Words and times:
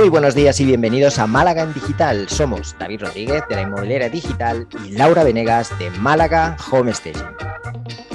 Muy 0.00 0.08
buenos 0.08 0.34
días 0.34 0.58
y 0.60 0.64
bienvenidos 0.64 1.18
a 1.18 1.26
Málaga 1.26 1.62
en 1.62 1.74
Digital. 1.74 2.26
Somos 2.26 2.74
David 2.78 3.02
Rodríguez 3.02 3.42
de 3.50 3.54
la 3.54 3.60
Inmobiliaria 3.60 4.08
Digital 4.08 4.66
y 4.86 4.92
Laura 4.92 5.24
Venegas 5.24 5.78
de 5.78 5.90
Málaga 5.90 6.56
Home 6.70 6.90
Station. 6.92 7.36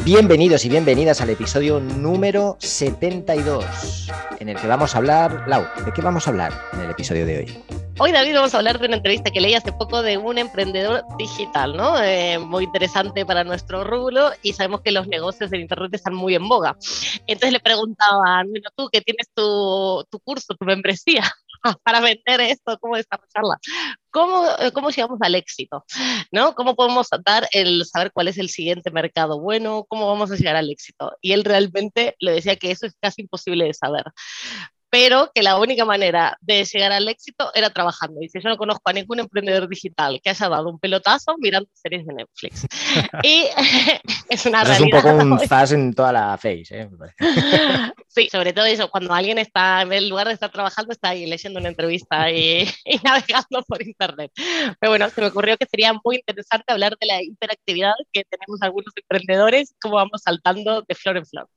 Bienvenidos 0.04 0.66
y 0.66 0.70
bienvenidas 0.70 1.21
al 1.21 1.30
episodio 1.30 1.80
número 1.80 2.58
72, 2.59 4.09
en 4.40 4.50
el 4.50 4.58
que 4.58 4.66
vamos 4.66 4.95
a 4.95 4.98
hablar, 4.98 5.44
Lau, 5.48 5.63
¿de 5.86 5.94
qué 5.94 6.02
vamos 6.02 6.26
a 6.26 6.32
hablar 6.32 6.59
en 6.73 6.82
el 6.82 6.90
episodio 6.90 7.23
de 7.23 7.38
hoy? 7.38 7.63
Hoy, 7.99 8.12
David, 8.12 8.34
vamos 8.34 8.54
a 8.54 8.58
hablar 8.58 8.80
de 8.80 8.88
una 8.88 8.98
entrevista 8.98 9.30
que 9.30 9.40
leí 9.40 9.54
hace 9.54 9.72
poco 9.72 10.02
de 10.02 10.17
un 10.17 10.40
emprendedor 10.40 11.04
digital, 11.20 11.77
¿no? 11.77 12.02
Eh, 12.02 12.40
muy 12.40 12.63
interesante 12.63 13.26
para 13.27 13.44
nuestro 13.44 13.84
rubro 13.84 14.31
y 14.41 14.54
sabemos 14.54 14.81
que 14.81 14.91
los 14.91 15.08
negocios 15.08 15.52
de 15.52 15.59
Internet 15.59 15.94
están 15.94 16.16
muy 16.16 16.34
en 16.34 16.49
boga. 16.49 16.76
Entonces 17.27 17.54
le 17.54 17.59
preguntaban, 17.59 18.49
bueno, 18.49 18.70
tú 18.76 18.90
que 18.91 19.02
tienes 19.02 19.30
tu 19.34 20.20
curso, 20.23 20.55
tu 20.55 20.66
membresía, 20.66 21.23
para 21.84 22.00
vender 22.00 22.42
esto, 22.42 22.78
cómo 22.80 22.96
desarrollarla. 22.96 23.58
¿Cómo, 24.12 24.46
eh, 24.60 24.72
¿Cómo 24.72 24.90
llegamos 24.90 25.20
al 25.22 25.36
éxito? 25.36 25.84
¿no? 26.32 26.54
¿Cómo 26.55 26.76
podemos 26.76 27.10
dar 27.26 27.48
el 27.52 27.86
saber 27.86 28.12
cuál 28.14 28.28
es 28.28 28.38
el 28.38 28.50
siguiente 28.50 28.91
mercado 28.91 29.40
bueno? 29.40 29.86
¿Cómo 29.88 30.08
vamos 30.08 30.32
a 30.32 30.36
llegar 30.36 30.55
al 30.55 30.70
éxito? 30.70 31.12
Y 31.22 31.34
él 31.34 31.44
realmente 31.44 32.16
le 32.20 32.32
decía 32.32 32.55
que 32.55 32.72
eso 32.72 32.86
es 32.86 32.96
casi 33.02 33.24
imposible 33.24 33.66
de 33.66 33.74
saber 33.74 34.05
pero 34.95 35.30
que 35.35 35.44
la 35.44 35.59
única 35.59 35.84
manera 35.84 36.38
de 36.40 36.63
llegar 36.63 36.94
al 36.94 37.09
éxito 37.09 37.52
era 37.54 37.70
trabajando. 37.70 38.22
Y 38.22 38.30
si 38.30 38.40
yo 38.41 38.48
no 38.48 38.55
conozco 38.55 38.90
a 38.90 38.94
ningún 38.94 39.20
emprendedor 39.20 39.68
digital 39.68 40.21
que 40.23 40.30
haya 40.30 40.48
dado 40.48 40.70
un 40.70 40.80
pelotazo 40.80 41.35
mirando 41.38 41.70
series 41.73 42.05
de 42.08 42.13
Netflix. 42.13 42.66
y 43.23 43.44
es 44.30 44.45
una 44.45 44.63
realidad. 44.63 44.88
Es 44.98 45.04
un 45.04 45.12
poco 45.12 45.23
un 45.26 45.40
fast 45.49 45.73
en 45.73 45.94
toda 45.94 46.13
la 46.13 46.38
face. 46.38 46.68
¿eh? 46.71 46.90
sí, 48.07 48.29
sobre 48.32 48.54
todo 48.54 48.63
eso, 48.63 48.90
cuando 48.90 49.13
alguien 49.13 49.38
está, 49.38 49.82
en 49.82 50.07
lugar 50.07 50.27
de 50.27 50.34
estar 50.34 50.49
trabajando, 50.49 50.93
está 50.93 51.10
ahí 51.10 51.26
leyendo 51.26 51.60
una 51.60 51.68
entrevista 51.68 52.32
y, 52.32 52.62
y, 52.85 52.98
navegando 53.04 53.63
por 53.68 53.85
internet. 53.85 54.32
Pero 54.79 54.91
bueno, 54.93 55.10
se 55.10 55.20
me 55.20 55.27
ocurrió 55.27 55.57
que 55.57 55.66
sería 55.66 55.91
muy 56.05 56.23
interesante 56.26 56.71
hablar 56.71 56.96
de 57.01 57.05
la 57.05 57.21
interactividad 57.21 57.96
que 58.13 58.23
tenemos 58.23 58.62
algunos 58.62 58.93
emprendedores, 58.96 59.76
cómo 59.82 59.96
vamos 59.96 60.21
saltando 60.23 60.85
de 60.88 60.96
flor 60.96 61.18
en 61.18 61.26
flor. 61.26 61.49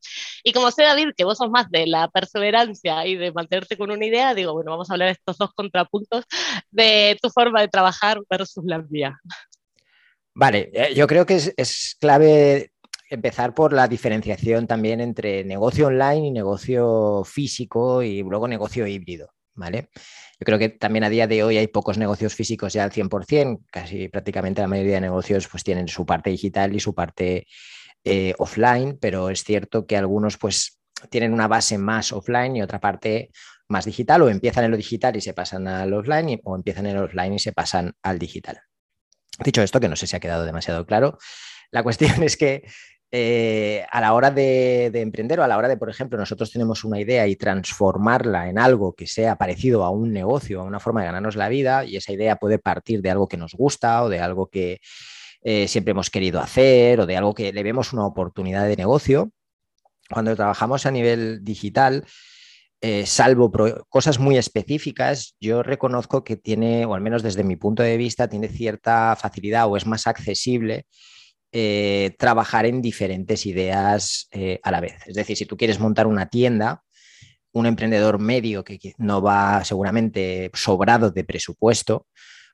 Y 0.42 0.52
como 0.52 0.72
sé, 0.72 0.82
David, 0.82 1.10
que 1.16 1.22
vos 1.22 1.38
sos 1.38 1.50
más 1.50 1.70
de 1.70 1.86
la 1.86 2.08
perseverancia 2.08 3.06
y 3.06 3.14
de 3.14 3.27
mantenerte 3.32 3.76
con 3.76 3.90
una 3.90 4.04
idea, 4.04 4.34
digo, 4.34 4.52
bueno, 4.52 4.70
vamos 4.70 4.90
a 4.90 4.94
hablar 4.94 5.08
de 5.08 5.12
estos 5.12 5.38
dos 5.38 5.52
contrapuntos 5.54 6.24
de 6.70 7.18
tu 7.22 7.30
forma 7.30 7.60
de 7.60 7.68
trabajar 7.68 8.20
versus 8.28 8.64
la 8.64 8.78
mía. 8.82 9.18
Vale, 10.34 10.70
eh, 10.72 10.94
yo 10.94 11.06
creo 11.06 11.26
que 11.26 11.34
es, 11.34 11.96
clave 12.00 12.70
empezar 13.10 13.54
por 13.54 13.72
la 13.72 13.88
diferenciación 13.88 14.66
también 14.66 15.00
entre 15.00 15.42
negocio 15.44 15.88
online 15.88 16.28
y 16.28 16.30
negocio 16.30 17.24
físico 17.24 18.02
y 18.02 18.22
luego 18.22 18.46
negocio 18.46 18.86
híbrido, 18.86 19.30
¿vale? 19.54 19.88
Yo 20.38 20.44
creo 20.44 20.58
que 20.58 20.68
también 20.68 21.04
a 21.04 21.10
día 21.10 21.26
de 21.26 21.42
hoy 21.42 21.56
hay 21.56 21.66
pocos 21.66 21.98
negocios 21.98 22.34
físicos 22.34 22.72
ya 22.72 22.84
al 22.84 22.92
100%, 22.92 23.64
casi 23.72 24.08
prácticamente 24.08 24.60
la 24.60 24.68
mayoría 24.68 24.94
de 24.94 25.00
negocios 25.00 25.48
pues 25.48 25.64
tienen 25.64 25.88
su 25.88 26.06
parte 26.06 26.30
digital 26.30 26.72
y 26.72 26.78
su 26.78 26.94
parte 26.94 27.46
eh, 28.04 28.34
offline, 28.38 28.96
pero 29.00 29.30
es 29.30 29.42
cierto 29.42 29.86
que 29.86 29.96
algunos 29.96 30.38
pues 30.38 30.77
tienen 31.10 31.32
una 31.32 31.48
base 31.48 31.78
más 31.78 32.12
offline 32.12 32.56
y 32.56 32.62
otra 32.62 32.80
parte 32.80 33.30
más 33.68 33.84
digital, 33.84 34.22
o 34.22 34.28
empiezan 34.28 34.64
en 34.64 34.70
lo 34.70 34.76
digital 34.76 35.16
y 35.16 35.20
se 35.20 35.34
pasan 35.34 35.68
al 35.68 35.92
offline, 35.92 36.40
o 36.44 36.56
empiezan 36.56 36.86
en 36.86 36.96
el 36.96 37.04
offline 37.04 37.34
y 37.34 37.38
se 37.38 37.52
pasan 37.52 37.94
al 38.02 38.18
digital. 38.18 38.60
Dicho 39.44 39.62
esto, 39.62 39.78
que 39.78 39.88
no 39.88 39.96
sé 39.96 40.06
si 40.06 40.16
ha 40.16 40.20
quedado 40.20 40.44
demasiado 40.44 40.86
claro, 40.86 41.18
la 41.70 41.82
cuestión 41.84 42.22
es 42.22 42.36
que 42.36 42.64
eh, 43.10 43.86
a 43.90 44.02
la 44.02 44.12
hora 44.12 44.30
de, 44.30 44.86
emprender 44.94 45.40
o 45.40 45.44
a 45.44 45.48
la 45.48 45.56
hora 45.56 45.68
de, 45.68 45.76
por 45.76 45.88
ejemplo, 45.88 46.18
nosotros 46.18 46.50
tenemos 46.50 46.84
una 46.84 47.00
idea 47.00 47.26
y 47.26 47.36
transformarla 47.36 48.48
en 48.50 48.58
algo 48.58 48.94
que 48.94 49.06
sea 49.06 49.36
parecido 49.36 49.84
a 49.84 49.90
un 49.90 50.12
negocio, 50.12 50.60
a 50.60 50.64
una 50.64 50.80
forma 50.80 51.00
de 51.00 51.06
ganarnos 51.06 51.36
la 51.36 51.48
vida, 51.48 51.84
y 51.84 51.96
esa 51.96 52.12
idea 52.12 52.36
puede 52.36 52.58
partir 52.58 53.00
de 53.00 53.10
algo 53.10 53.28
que 53.28 53.36
nos 53.36 53.54
gusta 53.54 54.02
o 54.02 54.08
de 54.08 54.20
algo 54.20 54.48
que 54.48 54.80
eh, 55.42 55.68
siempre 55.68 55.92
hemos 55.92 56.10
querido 56.10 56.40
hacer 56.40 57.00
o 57.00 57.06
de 57.06 57.16
algo 57.16 57.34
que 57.34 57.52
le 57.52 57.62
vemos 57.62 57.92
una 57.92 58.04
oportunidad 58.06 58.66
de 58.66 58.76
negocio, 58.76 59.30
cuando 60.08 60.34
trabajamos 60.36 60.86
a 60.86 60.90
nivel 60.90 61.40
digital, 61.42 62.04
eh, 62.80 63.06
salvo 63.06 63.50
cosas 63.88 64.20
muy 64.20 64.38
específicas, 64.38 65.34
yo 65.40 65.62
reconozco 65.62 66.22
que 66.22 66.36
tiene, 66.36 66.86
o 66.86 66.94
al 66.94 67.00
menos 67.00 67.22
desde 67.22 67.42
mi 67.42 67.56
punto 67.56 67.82
de 67.82 67.96
vista, 67.96 68.28
tiene 68.28 68.48
cierta 68.48 69.16
facilidad 69.16 69.66
o 69.66 69.76
es 69.76 69.84
más 69.84 70.06
accesible 70.06 70.86
eh, 71.50 72.14
trabajar 72.18 72.66
en 72.66 72.80
diferentes 72.80 73.46
ideas 73.46 74.28
eh, 74.30 74.60
a 74.62 74.70
la 74.70 74.80
vez. 74.80 74.94
Es 75.06 75.14
decir, 75.16 75.36
si 75.36 75.46
tú 75.46 75.56
quieres 75.56 75.80
montar 75.80 76.06
una 76.06 76.28
tienda, 76.28 76.84
un 77.52 77.66
emprendedor 77.66 78.20
medio 78.20 78.62
que 78.62 78.78
no 78.98 79.22
va 79.22 79.64
seguramente 79.64 80.50
sobrado 80.54 81.10
de 81.10 81.24
presupuesto, 81.24 82.06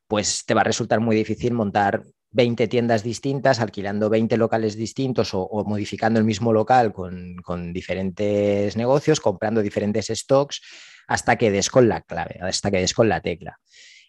pues 0.07 0.45
te 0.47 0.55
va 0.55 0.63
a 0.63 0.65
resultar 0.65 1.01
muy 1.01 1.17
difícil 1.17 1.53
montar 1.53 2.03
20 2.35 2.67
tiendas 2.69 3.03
distintas, 3.05 3.61
alquilando 3.61 4.11
20 4.11 4.37
locales 4.37 4.77
distintos 4.77 5.31
o, 5.33 5.65
modificando 5.67 6.19
el 6.19 6.27
mismo 6.27 6.53
local 6.53 6.93
con, 6.93 7.73
diferentes 7.73 8.77
negocios, 8.77 9.21
comprando 9.21 9.63
diferentes 9.63 10.09
stocks, 10.09 10.61
hasta 11.07 11.37
que 11.37 11.51
des 11.51 11.71
con 11.71 11.89
la 11.89 12.03
clave, 12.03 12.39
hasta 12.43 12.71
que 12.71 12.79
des 12.79 12.93
con 12.93 13.09
la 13.09 13.21
tecla. 13.21 13.61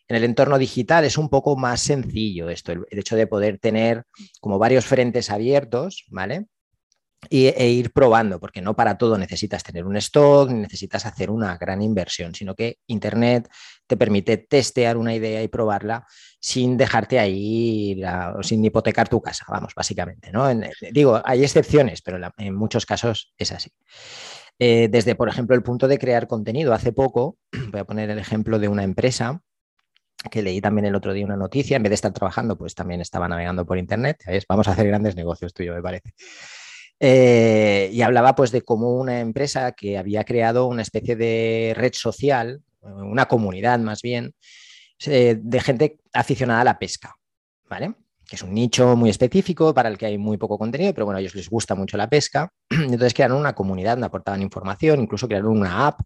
En 0.07 0.15
el 0.17 0.23
entorno 0.23 0.57
digital 0.57 1.05
es 1.05 1.17
un 1.17 1.29
poco 1.29 1.55
más 1.55 1.81
sencillo 1.81 2.49
esto, 2.49 2.71
el, 2.71 2.85
hecho 2.89 3.15
de 3.15 3.27
poder 3.27 3.59
tener 3.59 4.03
como 4.41 4.57
varios 4.57 4.85
frentes 4.85 5.29
abiertos, 5.29 6.05
¿vale? 6.09 6.47
E 7.29 7.69
ir 7.69 7.91
probando, 7.91 8.39
porque 8.39 8.61
no 8.61 8.75
para 8.75 8.97
todo 8.97 9.17
necesitas 9.17 9.63
tener 9.63 9.85
un 9.85 9.97
stock, 9.97 10.49
ni 10.49 10.59
necesitas 10.59 11.05
hacer 11.05 11.29
una 11.29 11.57
gran 11.57 11.81
inversión, 11.81 12.33
sino 12.33 12.55
que 12.55 12.77
Internet 12.87 13.49
te 13.87 13.97
permite 13.97 14.37
testear 14.37 14.97
una 14.97 15.13
idea 15.13 15.43
y 15.43 15.47
probarla 15.47 16.05
sin 16.39 16.77
dejarte 16.77 17.19
ahí, 17.19 18.01
sin 18.41 18.63
hipotecar 18.63 19.09
tu 19.09 19.21
casa, 19.21 19.45
vamos, 19.47 19.73
básicamente. 19.75 20.31
¿no? 20.31 20.47
digo, 20.91 21.21
hay 21.23 21.43
excepciones, 21.43 22.01
pero 22.01 22.19
en 22.37 22.55
muchos 22.55 22.85
casos 22.85 23.33
es 23.37 23.51
así. 23.51 23.71
Eh, 24.59 24.87
desde, 24.89 25.15
por 25.15 25.27
ejemplo, 25.27 25.55
el 25.55 25.63
punto 25.63 25.87
de 25.87 25.97
crear 25.97 26.27
contenido, 26.27 26.73
hace 26.73 26.93
poco, 26.93 27.37
voy 27.71 27.79
a 27.79 27.85
poner 27.85 28.09
el 28.09 28.19
ejemplo 28.19 28.59
de 28.59 28.67
una 28.67 28.83
empresa 28.83 29.41
que 30.31 30.41
leí 30.41 30.61
también 30.61 30.85
el 30.85 30.95
otro 30.95 31.13
día 31.13 31.25
una 31.25 31.37
noticia, 31.37 31.77
en 31.77 31.83
vez 31.83 31.91
de 31.91 31.95
estar 31.95 32.13
trabajando, 32.13 32.57
pues 32.57 32.73
también 32.73 33.01
estaba 33.01 33.27
navegando 33.27 33.65
por 33.65 33.77
Internet. 33.77 34.23
Vamos 34.49 34.67
a 34.67 34.71
hacer 34.71 34.87
grandes 34.87 35.15
negocios 35.15 35.53
tuyo, 35.53 35.73
me 35.73 35.81
parece. 35.81 36.13
Eh, 36.99 37.89
y 37.91 38.01
hablaba 38.01 38.35
pues 38.35 38.51
de 38.51 38.61
cómo 38.61 38.95
una 38.95 39.19
empresa 39.19 39.73
que 39.73 39.97
había 39.97 40.23
creado 40.23 40.67
una 40.67 40.81
especie 40.81 41.15
de 41.15 41.73
red 41.75 41.93
social, 41.93 42.61
una 42.81 43.25
comunidad 43.25 43.79
más 43.79 44.01
bien, 44.01 44.33
eh, 45.05 45.37
de 45.39 45.59
gente 45.59 45.99
aficionada 46.13 46.61
a 46.61 46.65
la 46.65 46.79
pesca, 46.79 47.15
¿vale? 47.69 47.95
Que 48.25 48.37
es 48.37 48.41
un 48.41 48.53
nicho 48.53 48.95
muy 48.95 49.09
específico 49.09 49.73
para 49.73 49.89
el 49.89 49.97
que 49.97 50.05
hay 50.05 50.17
muy 50.17 50.37
poco 50.37 50.57
contenido, 50.57 50.93
pero 50.93 51.05
bueno, 51.05 51.17
a 51.17 51.21
ellos 51.21 51.35
les 51.35 51.49
gusta 51.49 51.75
mucho 51.75 51.97
la 51.97 52.09
pesca. 52.09 52.51
Entonces 52.69 53.13
crearon 53.13 53.37
una 53.37 53.53
comunidad 53.53 53.93
donde 53.93 54.07
aportaban 54.07 54.41
información, 54.41 55.01
incluso 55.01 55.27
crearon 55.27 55.51
una 55.51 55.87
app 55.87 56.01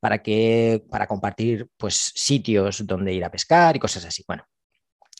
para 0.00 0.22
que 0.22 0.84
para 0.90 1.06
compartir 1.06 1.68
pues 1.76 2.12
sitios 2.14 2.86
donde 2.86 3.12
ir 3.12 3.24
a 3.24 3.30
pescar 3.30 3.76
y 3.76 3.78
cosas 3.78 4.04
así. 4.04 4.24
Bueno, 4.26 4.44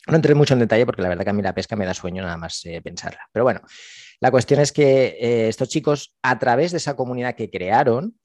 no 0.07 0.15
entré 0.15 0.33
mucho 0.33 0.53
en 0.53 0.61
detalle 0.61 0.85
porque 0.85 1.01
la 1.01 1.09
verdad 1.09 1.23
que 1.23 1.29
a 1.29 1.33
mí 1.33 1.41
la 1.41 1.53
pesca 1.53 1.75
me 1.75 1.85
da 1.85 1.93
sueño 1.93 2.23
nada 2.23 2.37
más 2.37 2.65
eh, 2.65 2.81
pensarla. 2.81 3.21
Pero 3.31 3.43
bueno, 3.43 3.61
la 4.19 4.31
cuestión 4.31 4.59
es 4.59 4.71
que 4.71 5.17
eh, 5.19 5.47
estos 5.47 5.69
chicos, 5.69 6.15
a 6.23 6.39
través 6.39 6.71
de 6.71 6.77
esa 6.77 6.95
comunidad 6.95 7.35
que 7.35 7.49
crearon, 7.49 8.15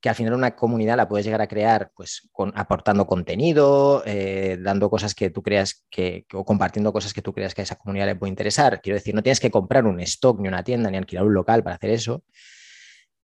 que 0.00 0.08
al 0.08 0.14
final 0.14 0.34
una 0.34 0.56
comunidad 0.56 0.96
la 0.96 1.08
puedes 1.08 1.24
llegar 1.24 1.40
a 1.40 1.46
crear 1.46 1.90
pues 1.94 2.28
aportando 2.54 3.06
contenido, 3.06 4.02
eh, 4.04 4.58
dando 4.60 4.90
cosas 4.90 5.14
que 5.14 5.30
tú 5.30 5.42
creas 5.42 5.86
que, 5.88 6.26
o 6.34 6.44
compartiendo 6.44 6.92
cosas 6.92 7.14
que 7.14 7.22
tú 7.22 7.32
creas 7.32 7.54
que 7.54 7.62
a 7.62 7.64
esa 7.64 7.76
comunidad 7.76 8.06
le 8.06 8.16
puede 8.16 8.30
interesar. 8.30 8.80
Quiero 8.82 8.98
decir, 8.98 9.14
no 9.14 9.22
tienes 9.22 9.40
que 9.40 9.50
comprar 9.50 9.86
un 9.86 10.00
stock 10.00 10.40
ni 10.40 10.48
una 10.48 10.64
tienda 10.64 10.90
ni 10.90 10.98
alquilar 10.98 11.24
un 11.24 11.34
local 11.34 11.62
para 11.62 11.76
hacer 11.76 11.90
eso. 11.90 12.24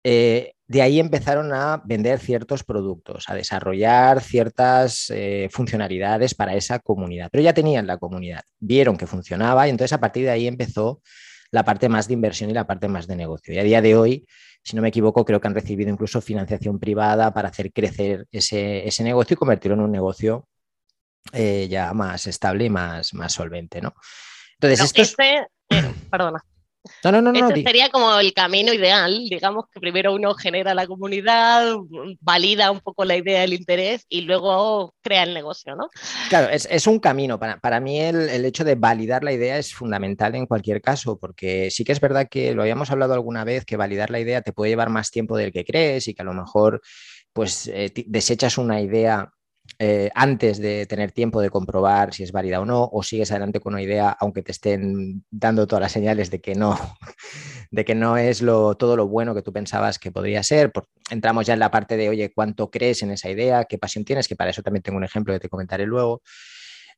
Eh, 0.04 0.54
de 0.66 0.82
ahí 0.82 1.00
empezaron 1.00 1.54
a 1.54 1.82
vender 1.84 2.20
ciertos 2.20 2.64
productos, 2.64 3.30
a 3.30 3.36
desarrollar 3.36 4.22
ciertas 4.22 5.12
funcionalidades 5.50 6.34
para 6.34 6.56
esa 6.56 6.80
comunidad. 6.80 7.28
Pero 7.32 7.44
ya 7.44 7.54
tenían 7.54 7.86
la 7.86 7.98
comunidad, 7.98 8.42
vieron 8.60 8.96
que 8.96 9.08
funcionaba 9.08 9.68
y 9.68 9.72
entonces 9.72 9.92
a 9.92 10.00
partir 10.00 10.24
de 10.24 10.32
ahí 10.32 10.48
empezó 10.48 11.02
la 11.52 11.64
parte 11.64 11.90
más 11.90 12.08
de 12.08 12.14
inversión 12.14 12.50
y 12.50 12.54
la 12.54 12.66
parte 12.66 12.88
más 12.88 13.08
de 13.08 13.16
negocio. 13.16 13.54
Y 13.54 13.60
a 13.60 13.64
día 13.64 13.82
de 13.82 13.96
hoy, 13.96 14.26
si 14.64 14.76
no 14.76 14.82
me 14.82 14.88
equivoco, 14.88 15.26
creo 15.26 15.40
que 15.40 15.48
han 15.48 15.56
recibido 15.56 15.92
incluso 15.92 16.22
financiación 16.22 16.80
privada 16.80 17.34
para 17.34 17.50
hacer 17.50 17.72
crecer 17.72 18.26
ese, 18.32 19.04
negocio 19.04 19.34
y 19.34 19.38
convertirlo 19.38 19.76
en 19.76 19.84
un 19.84 19.92
negocio 19.92 20.48
eh, 21.34 21.68
ya 21.70 21.94
más 21.94 22.26
estable 22.28 22.66
y 22.66 22.70
más, 22.70 23.14
más 23.14 23.34
solvente. 23.34 23.82
¿no? 23.82 23.94
Entonces, 24.54 24.86
esto 24.86 25.02
este, 25.02 25.48
perdona. 26.10 26.44
No, 27.04 27.12
no, 27.12 27.22
no, 27.22 27.32
Ese 27.32 27.62
sería 27.62 27.90
como 27.90 28.20
el 28.20 28.34
camino 28.34 28.74
ideal, 28.74 29.28
digamos 29.30 29.66
que 29.72 29.80
primero 29.80 30.14
uno 30.14 30.34
genera 30.34 30.74
la 30.74 30.88
comunidad, 30.88 31.76
valida 32.20 32.72
un 32.72 32.80
poco 32.80 33.06
la 33.06 33.16
idea 33.16 33.42
del 33.42 33.54
interés 33.54 34.06
y 34.10 34.22
luego 34.22 34.96
crea 35.02 35.24
el 35.24 35.34
negocio, 35.34 35.76
¿no? 35.76 35.90
Claro, 36.30 36.50
es, 36.50 36.88
un 36.88 37.00
camino. 37.00 37.40
Para, 37.40 37.60
para 37.60 37.80
mí 37.80 38.00
el, 38.00 38.30
el, 38.30 38.46
hecho 38.46 38.64
de 38.64 38.76
validar 38.76 39.24
la 39.24 39.32
idea 39.32 39.58
es 39.58 39.74
fundamental 39.74 40.34
en 40.36 40.48
cualquier 40.48 40.82
caso, 40.82 41.20
porque 41.20 41.70
sí 41.70 41.84
que 41.84 41.92
es 41.92 42.00
verdad 42.00 42.28
que 42.30 42.56
lo 42.56 42.64
habíamos 42.64 42.90
hablado 42.90 43.14
alguna 43.14 43.44
vez, 43.44 43.64
que 43.64 43.78
validar 43.78 44.10
la 44.10 44.20
idea 44.20 44.42
te 44.42 44.54
puede 44.54 44.72
llevar 44.72 44.90
más 44.90 45.12
tiempo 45.12 45.38
del 45.38 45.52
que 45.52 45.66
crees 45.66 46.08
y 46.08 46.16
que 46.16 46.24
a 46.24 46.26
lo 46.26 46.34
mejor 46.34 46.82
pues 47.34 47.68
eh, 47.68 47.92
desechas 48.08 48.58
una 48.58 48.82
idea 48.82 49.32
eh, 49.84 50.12
antes 50.14 50.60
de 50.60 50.86
tener 50.86 51.12
tiempo 51.12 51.42
de 51.42 51.50
comprobar 51.50 52.14
si 52.14 52.22
es 52.22 52.32
válida 52.32 52.60
o 52.60 52.66
no, 52.66 52.88
o 52.94 53.02
sigues 53.02 53.32
adelante 53.32 53.60
con 53.60 53.74
una 53.74 53.82
idea 53.82 54.16
aunque 54.20 54.44
te 54.44 54.52
estén 54.52 55.26
dando 55.32 55.66
todas 55.66 55.82
las 55.82 55.92
señales 55.92 56.30
de 56.30 56.40
que 56.40 56.54
no, 56.54 56.78
de 57.72 57.84
que 57.84 57.96
no 57.96 58.16
es 58.16 58.42
todo 58.42 58.96
lo 58.96 59.08
bueno 59.08 59.34
que 59.34 59.42
tú 59.42 59.52
pensabas 59.52 59.98
que 59.98 60.12
podría 60.12 60.44
ser. 60.44 60.72
entramos 61.10 61.48
ya 61.48 61.54
en 61.54 61.60
la 61.60 61.72
parte 61.72 61.98
de, 61.98 62.10
oye, 62.10 62.32
¿cuánto 62.32 62.70
crees 62.70 63.02
en 63.02 63.10
esa 63.10 63.32
idea? 63.32 63.64
¿Qué 63.66 63.80
pasión 63.80 64.06
tienes? 64.06 64.28
Que 64.28 64.36
para 64.36 64.52
eso 64.52 64.62
también 64.62 64.84
tengo 64.84 65.00
un 65.00 65.04
ejemplo 65.04 65.34
que 65.34 65.40
te 65.40 65.50
comentaré 65.50 65.88
luego. 65.88 66.22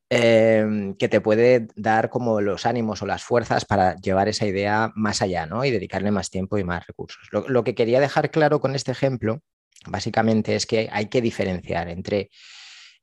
Em, 0.09 0.94
que 0.95 1.07
te 1.07 1.21
puede 1.21 1.68
dar 1.77 2.09
como 2.09 2.41
los 2.41 2.65
ánimos 2.65 3.01
o 3.01 3.06
las 3.06 3.24
fuerzas 3.24 3.63
para 3.63 3.95
llevar 3.95 4.27
esa 4.27 4.45
idea 4.45 4.91
más 4.94 5.21
allá, 5.21 5.45
¿no? 5.45 5.63
Y 5.63 5.71
dedicarle 5.71 6.12
más 6.12 6.30
tiempo 6.30 6.57
y 6.57 6.65
más 6.65 6.85
recursos. 6.85 7.30
lo 7.31 7.63
que 7.63 7.75
quería 7.75 8.01
dejar 8.01 8.30
claro 8.30 8.59
con 8.59 8.75
este 8.75 8.91
ejemplo, 8.91 9.39
básicamente, 9.88 10.57
es 10.57 10.65
que 10.65 10.89
hay 10.91 11.06
que 11.07 11.21
diferenciar 11.21 11.88
entre 11.88 12.30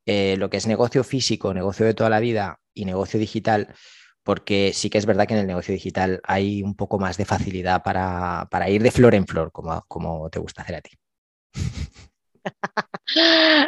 eh, 0.07 0.37
lo 0.39 0.51
que 0.51 0.57
es 0.57 0.67
negocio 0.67 1.05
físico, 1.05 1.55
negocio 1.55 1.87
de 1.87 1.95
toda 1.95 2.11
la 2.11 2.21
vida 2.21 2.61
y 2.75 2.85
negocio 2.85 3.21
digital, 3.21 3.75
porque 4.23 4.73
sí 4.75 4.91
que 4.91 4.99
es 4.99 5.07
verdad 5.07 5.27
que 5.27 5.35
en 5.35 5.41
el 5.41 5.47
negocio 5.47 5.73
digital 5.73 6.21
hay 6.25 6.63
un 6.63 6.75
poco 6.75 6.99
más 6.99 7.17
de 7.17 7.25
facilidad 7.25 7.83
para, 7.83 8.71
ir 8.71 8.83
de 8.83 8.91
flor 8.91 9.15
en 9.15 9.27
flor, 9.27 9.53
como, 9.53 9.83
como 9.89 10.31
te 10.31 10.39
gusta 10.39 10.63
hacer 10.63 10.77
a 10.77 10.81
ti. 10.81 10.99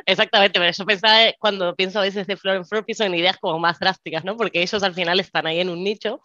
Exactamente, 0.07 0.59
pero 0.59 0.71
eso 0.71 0.85
pensaba 0.85 1.25
eh, 1.25 1.37
cuando 1.39 1.75
pienso 1.75 1.99
a 1.99 2.03
veces 2.03 2.27
de 2.27 2.37
flor 2.37 2.57
en 2.57 2.65
flor, 2.65 2.85
pienso 2.85 3.05
en 3.05 3.15
ideas 3.15 3.37
como 3.39 3.59
más 3.59 3.79
drásticas, 3.79 4.25
¿no? 4.25 4.37
Porque 4.37 4.63
ellos 4.63 4.83
al 4.83 4.95
final 4.95 5.21
están 5.21 5.47
ahí 5.47 5.61
en 5.61 5.69
un 5.69 5.83
nicho, 5.83 6.21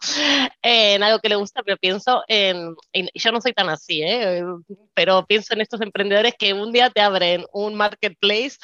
en 0.62 1.02
algo 1.02 1.18
que 1.18 1.28
les 1.28 1.38
gusta, 1.38 1.62
pero 1.62 1.76
pienso 1.76 2.22
en, 2.28 2.74
yo 3.14 3.32
no 3.32 3.40
soy 3.40 3.52
tan 3.52 3.68
así, 3.68 4.02
¿eh? 4.02 4.42
Pero 4.94 5.24
pienso 5.26 5.54
en 5.54 5.60
estos 5.60 5.80
emprendedores 5.80 6.34
que 6.38 6.52
un 6.52 6.72
día 6.72 6.90
te 6.90 7.00
abren 7.00 7.44
un 7.52 7.74
marketplace, 7.74 8.56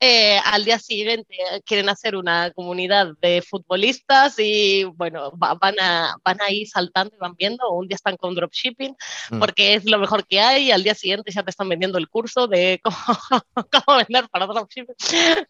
eh, 0.00 0.38
al 0.44 0.64
día 0.64 0.78
siguiente 0.78 1.36
quieren 1.64 1.88
hacer 1.88 2.16
una 2.16 2.50
comunidad 2.52 3.08
de 3.20 3.42
futbolistas 3.42 4.38
y, 4.38 4.84
bueno, 4.84 5.32
van, 5.34 5.74
a, 5.80 6.14
van 6.24 6.40
a 6.40 6.50
ir 6.50 6.68
saltando 6.68 7.14
y 7.14 7.18
van 7.18 7.34
viendo, 7.36 7.70
un 7.70 7.88
día 7.88 7.96
están 7.96 8.16
con 8.16 8.34
dropshipping, 8.34 8.94
mm. 9.30 9.38
porque 9.38 9.74
es 9.74 9.84
lo 9.84 9.98
mejor 9.98 10.26
que 10.26 10.40
hay, 10.40 10.66
y 10.66 10.70
al 10.70 10.82
día 10.82 10.94
siguiente 10.94 11.32
ya 11.32 11.42
te 11.42 11.50
están 11.50 11.68
vendiendo 11.68 11.98
el 11.98 12.08
curso 12.08 12.46
de 12.46 12.80
cómo, 12.82 12.96
cómo 13.70 13.95
vender 13.96 14.28
para 14.30 14.46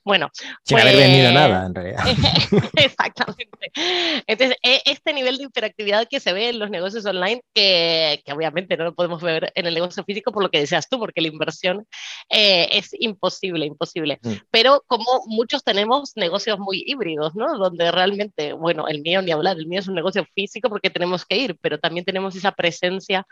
Bueno. 0.05 0.31
Sin 0.65 0.79
haber 0.79 0.97
vendido 0.97 1.25
pues, 1.25 1.35
nada, 1.35 1.67
en 1.67 1.75
realidad. 1.75 2.05
Exactamente. 2.77 3.71
Entonces, 4.27 4.57
e, 4.63 4.83
este 4.85 5.13
nivel 5.13 5.39
de 5.39 5.45
interactividad 5.45 6.09
que 6.09 6.21
se 6.21 6.33
ve 6.33 6.49
en 6.49 6.59
los 6.59 6.71
negocios 6.71 7.05
online, 7.07 7.43
que, 7.55 8.23
que 8.25 8.33
obviamente 8.33 8.77
no 8.77 8.85
lo 8.85 8.95
podemos 8.95 9.23
ver 9.23 9.53
en 9.55 9.67
el 9.67 9.75
negocio 9.75 10.05
físico 10.05 10.33
por 10.33 10.43
lo 10.43 10.51
que 10.51 10.61
deseas 10.61 10.89
tú, 10.89 10.99
porque 10.99 11.21
la 11.21 11.29
inversión 11.29 11.87
eh, 12.31 12.69
es 12.73 12.91
imposible, 12.99 13.67
imposible. 13.67 14.19
Mm. 14.23 14.33
Pero 14.51 14.83
como 14.87 15.23
muchos 15.27 15.63
tenemos 15.65 16.13
negocios 16.17 16.59
muy 16.59 16.83
híbridos, 16.87 17.35
¿no? 17.35 17.59
Donde 17.59 17.91
realmente, 17.91 18.53
bueno, 18.53 18.89
el 18.89 19.03
mío 19.03 19.23
ni 19.23 19.33
hablar, 19.33 19.57
el 19.57 19.67
mío 19.67 19.81
es 19.81 19.89
un 19.89 19.95
negocio 19.95 20.27
físico 20.35 20.69
porque 20.69 20.91
tenemos 20.91 21.25
que 21.25 21.37
ir, 21.37 21.57
pero 21.61 21.79
también 21.79 22.05
tenemos 22.05 22.37
esa 22.37 22.53
presencia 22.53 23.27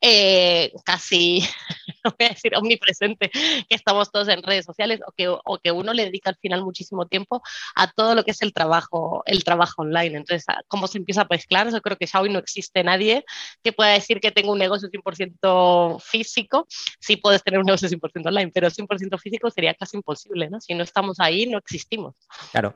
eh, 0.00 0.72
casi, 0.84 1.40
voy 2.04 2.26
a 2.26 2.30
decir, 2.30 2.56
omnipresente, 2.56 3.30
que 3.30 3.74
estamos 3.74 4.10
todos 4.10 4.28
en 4.28 4.42
redes 4.42 4.59
sociales 4.64 5.00
o 5.06 5.12
que, 5.12 5.28
o 5.28 5.58
que 5.62 5.72
uno 5.72 5.92
le 5.92 6.04
dedica 6.04 6.30
al 6.30 6.36
final 6.36 6.62
muchísimo 6.62 7.06
tiempo 7.06 7.42
a 7.74 7.90
todo 7.90 8.14
lo 8.14 8.24
que 8.24 8.32
es 8.32 8.42
el 8.42 8.52
trabajo, 8.52 9.22
el 9.26 9.44
trabajo 9.44 9.82
online. 9.82 10.18
Entonces, 10.18 10.44
¿cómo 10.68 10.86
se 10.86 10.98
empieza 10.98 11.22
a 11.22 11.26
mezclar? 11.28 11.70
Yo 11.70 11.80
creo 11.80 11.96
que 11.96 12.06
ya 12.06 12.20
hoy 12.20 12.30
no 12.30 12.38
existe 12.38 12.82
nadie 12.84 13.24
que 13.62 13.72
pueda 13.72 13.90
decir 13.90 14.20
que 14.20 14.30
tengo 14.30 14.52
un 14.52 14.58
negocio 14.58 14.88
100% 14.88 16.00
físico. 16.00 16.66
Sí 16.98 17.16
puedes 17.16 17.42
tener 17.42 17.60
un 17.60 17.66
negocio 17.66 17.88
100% 17.88 18.26
online, 18.26 18.50
pero 18.52 18.68
100% 18.68 19.18
físico 19.18 19.50
sería 19.50 19.74
casi 19.74 19.96
imposible, 19.96 20.50
¿no? 20.50 20.60
Si 20.60 20.74
no 20.74 20.82
estamos 20.82 21.20
ahí, 21.20 21.46
no 21.46 21.58
existimos. 21.58 22.14
Claro, 22.52 22.74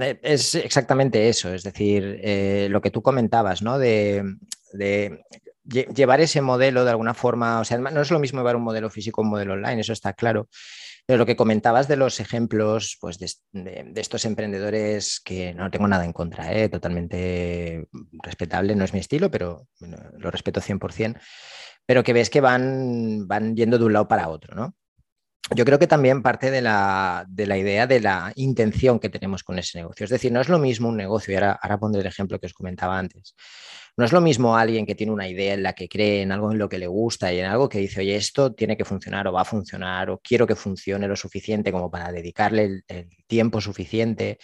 eh, 0.00 0.18
es 0.22 0.54
exactamente 0.54 1.28
eso. 1.28 1.52
Es 1.52 1.62
decir, 1.62 2.20
eh, 2.22 2.68
lo 2.70 2.80
que 2.80 2.90
tú 2.90 3.02
comentabas, 3.02 3.62
¿no? 3.62 3.78
De, 3.78 4.24
de 4.72 5.22
llevar 5.68 6.20
ese 6.20 6.40
modelo 6.40 6.84
de 6.84 6.90
alguna 6.90 7.14
forma, 7.14 7.60
o 7.60 7.64
sea, 7.64 7.78
no 7.78 8.00
es 8.00 8.10
lo 8.10 8.18
mismo 8.18 8.40
llevar 8.40 8.56
un 8.56 8.62
modelo 8.62 8.90
físico 8.90 9.20
o 9.20 9.24
un 9.24 9.30
modelo 9.30 9.52
online, 9.54 9.80
eso 9.80 9.92
está 9.92 10.12
claro. 10.12 10.48
Pero 11.08 11.20
lo 11.20 11.24
que 11.24 11.36
comentabas 11.36 11.88
de 11.88 11.96
los 11.96 12.20
ejemplos 12.20 12.98
pues 13.00 13.18
de, 13.18 13.32
estos 13.96 14.26
emprendedores 14.26 15.22
que 15.24 15.54
no 15.54 15.70
tengo 15.70 15.88
nada 15.88 16.04
en 16.04 16.12
contra, 16.12 16.52
¿eh? 16.52 16.68
totalmente 16.68 17.88
respetable, 18.22 18.76
no 18.76 18.84
es 18.84 18.92
mi 18.92 19.00
estilo, 19.00 19.30
pero 19.30 19.66
lo 20.18 20.30
respeto 20.30 20.60
100%, 20.60 21.18
pero 21.86 22.04
que 22.04 22.12
ves 22.12 22.28
que 22.28 22.42
van, 22.42 23.26
van 23.26 23.56
yendo 23.56 23.78
de 23.78 23.86
un 23.86 23.94
lado 23.94 24.06
para 24.06 24.28
otro, 24.28 24.54
¿no? 24.54 24.74
Yo 25.54 25.64
creo 25.64 25.78
que 25.78 25.86
también 25.86 26.22
parte 26.22 26.50
de 26.50 26.60
la, 26.60 27.24
de 27.28 27.46
la, 27.46 27.56
idea 27.56 27.86
de 27.86 28.00
la 28.00 28.32
intención 28.36 28.98
que 28.98 29.08
tenemos 29.08 29.42
con 29.42 29.58
ese 29.58 29.78
negocio. 29.78 30.04
Es 30.04 30.10
decir, 30.10 30.30
no 30.30 30.40
es 30.40 30.48
lo 30.48 30.58
mismo 30.58 30.88
un 30.88 30.96
negocio, 30.96 31.32
y 31.32 31.36
ahora, 31.36 31.58
ahora 31.60 31.78
pondré 31.78 32.02
el 32.02 32.06
ejemplo 32.06 32.38
que 32.38 32.46
os 32.46 32.52
comentaba 32.52 32.98
antes. 32.98 33.34
No 33.98 34.04
es 34.04 34.12
lo 34.12 34.20
mismo 34.20 34.56
alguien 34.56 34.86
que 34.86 34.94
tiene 34.94 35.12
una 35.12 35.26
idea 35.26 35.54
en 35.54 35.64
la 35.64 35.72
que 35.72 35.88
cree, 35.88 36.22
en 36.22 36.30
algo 36.30 36.52
en 36.52 36.58
lo 36.58 36.68
que 36.68 36.78
le 36.78 36.86
gusta 36.86 37.32
y 37.32 37.40
en 37.40 37.46
algo 37.46 37.68
que 37.68 37.78
dice, 37.78 38.00
oye, 38.00 38.14
esto 38.14 38.54
tiene 38.54 38.76
que 38.76 38.84
funcionar 38.84 39.26
o 39.26 39.32
va 39.32 39.40
a 39.40 39.44
funcionar 39.44 40.08
o 40.10 40.20
quiero 40.22 40.46
que 40.46 40.54
funcione 40.54 41.08
lo 41.08 41.16
suficiente 41.16 41.72
como 41.72 41.90
para 41.90 42.12
dedicarle 42.12 42.84
el, 42.86 43.08
tiempo 43.26 43.60
suficiente, 43.60 44.38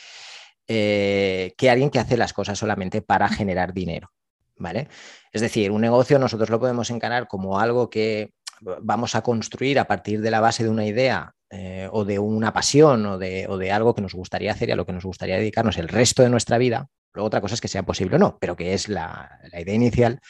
eh, 0.67 1.55
que 1.57 1.71
alguien 1.71 1.91
que 1.91 2.01
hace 2.01 2.17
las 2.17 2.33
cosas 2.33 2.59
solamente 2.59 3.01
para 3.01 3.29
generar 3.29 3.73
dinero. 3.73 4.11
¿Vale? 4.57 4.89
Es 5.33 5.41
decir, 5.41 5.71
un 5.71 5.83
negocio 5.83 6.19
nosotros 6.19 6.51
lo 6.51 6.59
podemos 6.59 6.91
encarar 6.91 7.29
como 7.29 7.61
algo 7.61 7.91
que 7.91 8.33
vamos 8.61 9.15
a 9.15 9.23
construir 9.23 9.79
a 9.79 9.87
partir 9.87 10.21
de 10.21 10.31
la 10.31 10.41
base 10.41 10.65
de 10.65 10.71
una 10.71 10.87
idea 10.87 11.33
eh, 11.51 11.89
o 11.93 12.05
de 12.05 12.19
una 12.19 12.53
pasión 12.53 13.07
o 13.07 13.19
de, 13.19 13.47
o 13.49 13.59
de, 13.59 13.73
algo 13.73 13.95
que 13.95 14.03
nos 14.03 14.15
gustaría 14.15 14.53
hacer 14.53 14.69
y 14.69 14.73
a 14.73 14.77
lo 14.77 14.87
que 14.87 14.93
nos 14.93 15.05
gustaría 15.05 15.37
dedicarnos 15.37 15.79
el 15.79 15.89
resto 15.89 16.23
de 16.23 16.31
nuestra 16.31 16.59
vida, 16.59 16.89
Luego 17.15 17.29
otra 17.29 17.41
cosa 17.41 17.55
es 17.55 17.61
que 17.61 17.69
sea 17.69 17.85
posible 17.85 18.17
o 18.17 18.19
no, 18.19 18.39
pero 18.41 18.57
que 18.57 18.75
es 18.75 18.89
la, 18.89 19.41
idea 19.53 19.75
inicial. 19.75 20.21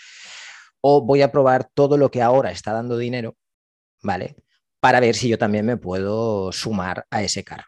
O 0.81 1.01
voy 1.01 1.23
a 1.23 1.33
probar 1.33 1.69
todo 1.73 1.97
lo 1.97 2.11
que 2.11 2.21
ahora 2.21 2.51
está 2.51 2.73
dando 2.73 2.99
dinero, 2.99 3.37
¿vale? 4.03 4.37
Para 4.81 5.01
ver 5.01 5.15
si 5.15 5.29
yo 5.29 5.39
también 5.39 5.65
me 5.65 5.79
puedo 5.79 6.53
sumar 6.53 7.07
a 7.11 7.23
ese 7.23 7.43
carro. 7.43 7.65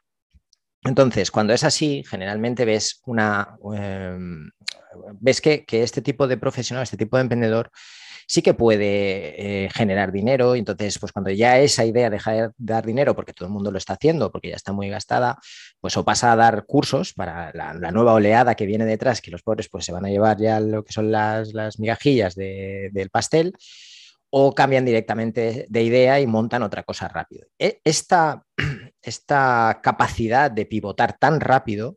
Entonces, 0.84 1.30
cuando 1.30 1.54
es 1.54 1.64
así, 1.64 2.04
generalmente 2.06 2.66
ves 2.66 3.00
una. 3.06 3.56
Em, 3.74 4.50
ves 5.18 5.40
que, 5.40 5.64
que, 5.64 5.82
este 5.82 6.02
tipo 6.02 6.28
de 6.28 6.36
profesional, 6.36 6.82
este 6.82 6.98
tipo 6.98 7.16
de 7.16 7.22
emprendedor, 7.22 7.70
sí 8.26 8.42
que 8.42 8.54
puede 8.54 9.64
eh, 9.64 9.70
generar 9.70 10.12
dinero. 10.12 10.56
Y 10.56 10.58
entonces, 10.58 10.98
pues 10.98 11.12
cuando 11.12 11.30
ya 11.30 11.58
esa 11.58 11.84
idea 11.84 12.10
deja 12.10 12.32
de 12.32 12.50
dar 12.58 12.84
dinero, 12.84 13.14
porque 13.14 13.32
todo 13.32 13.46
el 13.46 13.52
mundo 13.52 13.70
lo 13.70 13.78
está 13.78 13.94
haciendo, 13.94 14.30
porque 14.30 14.50
ya 14.50 14.56
está 14.56 14.72
muy 14.72 14.88
gastada, 14.88 15.38
pues 15.80 15.96
o 15.96 16.04
pasa 16.04 16.32
a 16.32 16.36
dar 16.36 16.66
cursos 16.66 17.12
para 17.14 17.52
la, 17.54 17.90
nueva 17.92 18.14
oleada 18.14 18.54
que 18.54 18.66
viene 18.66 18.84
detrás, 18.84 19.20
que 19.20 19.30
los 19.30 19.42
pobres 19.42 19.68
pues 19.68 19.84
se 19.84 19.92
van 19.92 20.04
a 20.04 20.10
llevar 20.10 20.38
ya 20.38 20.60
lo 20.60 20.84
que 20.84 20.92
son 20.92 21.10
las, 21.10 21.52
migajillas 21.78 22.34
del 22.34 23.10
pastel, 23.10 23.54
o 24.30 24.54
cambian 24.54 24.84
directamente 24.84 25.66
de 25.68 25.82
idea 25.82 26.20
y 26.20 26.26
montan 26.26 26.62
otra 26.62 26.82
cosa 26.82 27.08
rápido. 27.08 27.46
E, 27.58 27.80
esta, 27.84 28.44
esta 29.02 29.80
capacidad 29.82 30.50
de 30.50 30.66
pivotar 30.66 31.16
tan 31.16 31.40
rápido 31.40 31.96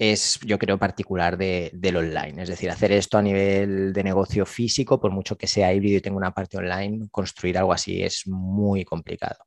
es, 0.00 0.40
yo 0.46 0.58
creo, 0.58 0.78
particular 0.78 1.36
de, 1.36 1.70
del 1.74 1.96
online. 1.96 2.42
Es 2.42 2.48
decir, 2.48 2.70
hacer 2.70 2.90
esto 2.90 3.18
a 3.18 3.22
nivel 3.22 3.92
de 3.92 4.02
negocio 4.02 4.46
físico, 4.46 4.98
por 4.98 5.10
mucho 5.10 5.36
que 5.36 5.46
sea 5.46 5.74
híbrido 5.74 5.98
y 5.98 6.00
tenga 6.00 6.16
una 6.16 6.32
parte 6.32 6.56
online, 6.56 7.08
construir 7.10 7.58
algo 7.58 7.74
así 7.74 8.02
es 8.02 8.26
muy 8.26 8.82
complicado. 8.82 9.44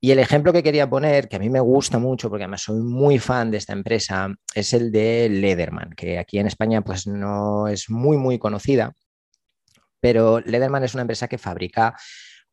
Y 0.00 0.10
el 0.10 0.18
ejemplo 0.18 0.52
que 0.52 0.64
quería 0.64 0.90
poner, 0.90 1.28
que 1.28 1.36
a 1.36 1.38
mí 1.38 1.48
me 1.48 1.60
gusta 1.60 2.00
mucho, 2.00 2.28
porque 2.28 2.42
además 2.42 2.62
soy 2.62 2.80
muy 2.80 3.20
fan 3.20 3.52
de 3.52 3.58
esta 3.58 3.72
empresa, 3.72 4.34
es 4.56 4.72
el 4.72 4.90
de 4.90 5.28
Lederman, 5.28 5.90
que 5.96 6.18
aquí 6.18 6.40
en 6.40 6.48
España 6.48 6.82
pues 6.82 7.06
no 7.06 7.68
es 7.68 7.88
muy, 7.90 8.16
muy 8.16 8.40
conocida, 8.40 8.92
pero 10.00 10.40
Lederman 10.40 10.82
es 10.82 10.94
una 10.94 11.02
empresa 11.02 11.28
que 11.28 11.38
fabrica 11.38 11.94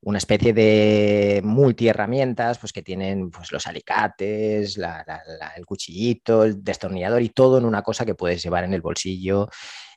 una 0.08 0.20
especie 0.20 0.54
de 0.54 1.42
multiherramientas 1.44 2.60
pues, 2.60 2.72
que 2.72 2.82
tienen 2.82 3.30
pues, 3.30 3.52
los 3.52 3.68
alicates, 3.68 4.78
el 4.78 5.66
cuchillito, 5.66 6.46
el 6.46 6.64
destornillador 6.64 7.22
y 7.22 7.28
todo 7.28 7.58
en 7.58 7.66
una 7.66 7.82
cosa 7.82 8.06
que 8.06 8.16
puedes 8.16 8.42
llevar 8.42 8.64
en 8.64 8.74
el 8.74 8.80
bolsillo 8.80 9.50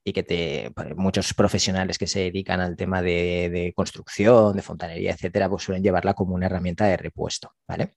y 0.02 0.12
que 0.12 0.24
te, 0.24 0.72
pues, 0.74 0.96
muchos 0.96 1.32
profesionales 1.32 1.96
que 1.96 2.08
se 2.08 2.20
dedican 2.22 2.60
al 2.60 2.76
tema 2.76 3.02
de, 3.02 3.72
construcción, 3.76 4.56
de 4.56 4.62
fontanería, 4.62 5.12
etcétera, 5.12 5.48
pues 5.48 5.62
suelen 5.62 5.84
llevarla 5.84 6.14
como 6.14 6.34
una 6.34 6.46
herramienta 6.46 6.86
de 6.86 6.96
repuesto, 6.96 7.54
¿vale? 7.68 7.94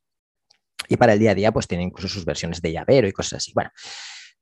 Y 0.90 0.98
para 0.98 1.14
el 1.14 1.20
día 1.20 1.32
a 1.32 1.36
día, 1.36 1.52
pues 1.52 1.68
tienen 1.68 1.88
incluso 1.88 2.10
sus 2.10 2.26
versiones 2.26 2.62
de 2.62 2.74
llavero 2.74 3.08
y 3.08 3.12
cosas 3.12 3.38
así. 3.38 3.54
Bueno, 3.56 3.72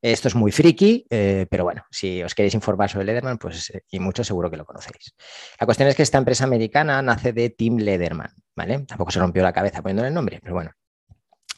esto 0.01 0.27
es 0.27 0.35
muy 0.35 0.51
friki, 0.51 1.05
eh, 1.09 1.45
pero 1.49 1.63
bueno, 1.63 1.83
si 1.91 2.23
os 2.23 2.33
queréis 2.33 2.53
informar 2.53 2.89
sobre 2.89 3.05
Lederman, 3.05 3.37
pues 3.37 3.69
eh, 3.69 3.83
y 3.91 3.99
mucho 3.99 4.23
seguro 4.23 4.49
que 4.49 4.57
lo 4.57 4.65
conocéis. 4.65 5.13
La 5.59 5.65
cuestión 5.65 5.89
es 5.89 5.95
que 5.95 6.03
esta 6.03 6.17
empresa 6.17 6.43
americana 6.43 7.01
nace 7.01 7.33
de 7.33 7.49
Tim 7.51 7.77
Lederman, 7.77 8.31
¿vale? 8.55 8.79
Tampoco 8.79 9.11
se 9.11 9.19
rompió 9.19 9.43
la 9.43 9.53
cabeza 9.53 9.81
poniéndole 9.81 10.09
el 10.09 10.13
nombre, 10.13 10.39
pero 10.41 10.55
bueno. 10.55 10.71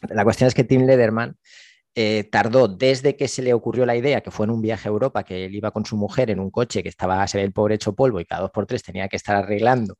La 0.09 0.23
cuestión 0.25 0.49
es 0.49 0.53
que 0.53 0.65
Tim 0.65 0.85
Lederman 0.85 1.37
eh, 1.95 2.27
tardó 2.29 2.67
desde 2.67 3.15
que 3.15 3.29
se 3.29 3.41
le 3.41 3.53
ocurrió 3.53 3.85
la 3.85 3.95
idea, 3.95 4.21
que 4.21 4.31
fue 4.31 4.45
en 4.45 4.49
un 4.49 4.61
viaje 4.61 4.89
a 4.89 4.91
Europa, 4.91 5.23
que 5.23 5.45
él 5.45 5.55
iba 5.55 5.71
con 5.71 5.85
su 5.85 5.95
mujer 5.95 6.29
en 6.29 6.39
un 6.41 6.51
coche 6.51 6.83
que 6.83 6.89
estaba, 6.89 7.25
se 7.27 7.37
ve 7.37 7.45
el 7.45 7.53
pobre 7.53 7.75
hecho 7.75 7.95
polvo 7.95 8.19
y 8.19 8.25
cada 8.25 8.41
dos 8.41 8.51
por 8.51 8.65
tres 8.65 8.83
tenía 8.83 9.07
que 9.07 9.15
estar 9.15 9.35
arreglando 9.37 9.95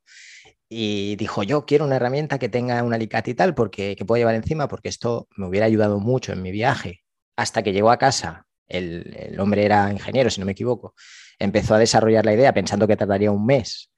y 0.73 1.15
dijo, 1.17 1.43
yo 1.43 1.65
quiero 1.65 1.85
una 1.85 1.97
herramienta 1.97 2.39
que 2.39 2.49
tenga 2.49 2.81
un 2.83 2.93
alicate 2.93 3.31
y 3.31 3.33
tal, 3.35 3.53
porque 3.53 3.95
que 3.95 4.05
pueda 4.05 4.19
llevar 4.19 4.35
encima, 4.35 4.67
porque 4.67 4.89
esto 4.89 5.27
me 5.37 5.47
hubiera 5.47 5.67
ayudado 5.67 5.99
mucho 5.99 6.33
en 6.33 6.41
mi 6.41 6.51
viaje. 6.51 7.02
Hasta 7.35 7.63
que 7.63 7.73
llegó 7.73 7.91
a 7.91 7.97
casa, 7.97 8.45
el, 8.67 9.35
hombre 9.39 9.65
era 9.65 9.91
ingeniero, 9.91 10.29
si 10.29 10.39
no 10.39 10.45
me 10.45 10.51
equivoco, 10.53 10.95
empezó 11.39 11.75
a 11.75 11.79
desarrollar 11.79 12.25
la 12.25 12.33
idea 12.33 12.53
pensando 12.53 12.87
que 12.87 12.97
tardaría 12.97 13.31
un 13.31 13.45
mes. 13.45 13.91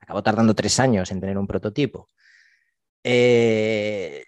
Acabó 0.00 0.22
tardando 0.22 0.54
tres 0.54 0.78
años 0.80 1.10
en 1.10 1.20
tener 1.20 1.36
un 1.38 1.46
prototipo. 1.46 2.08
Eh, 3.04 4.24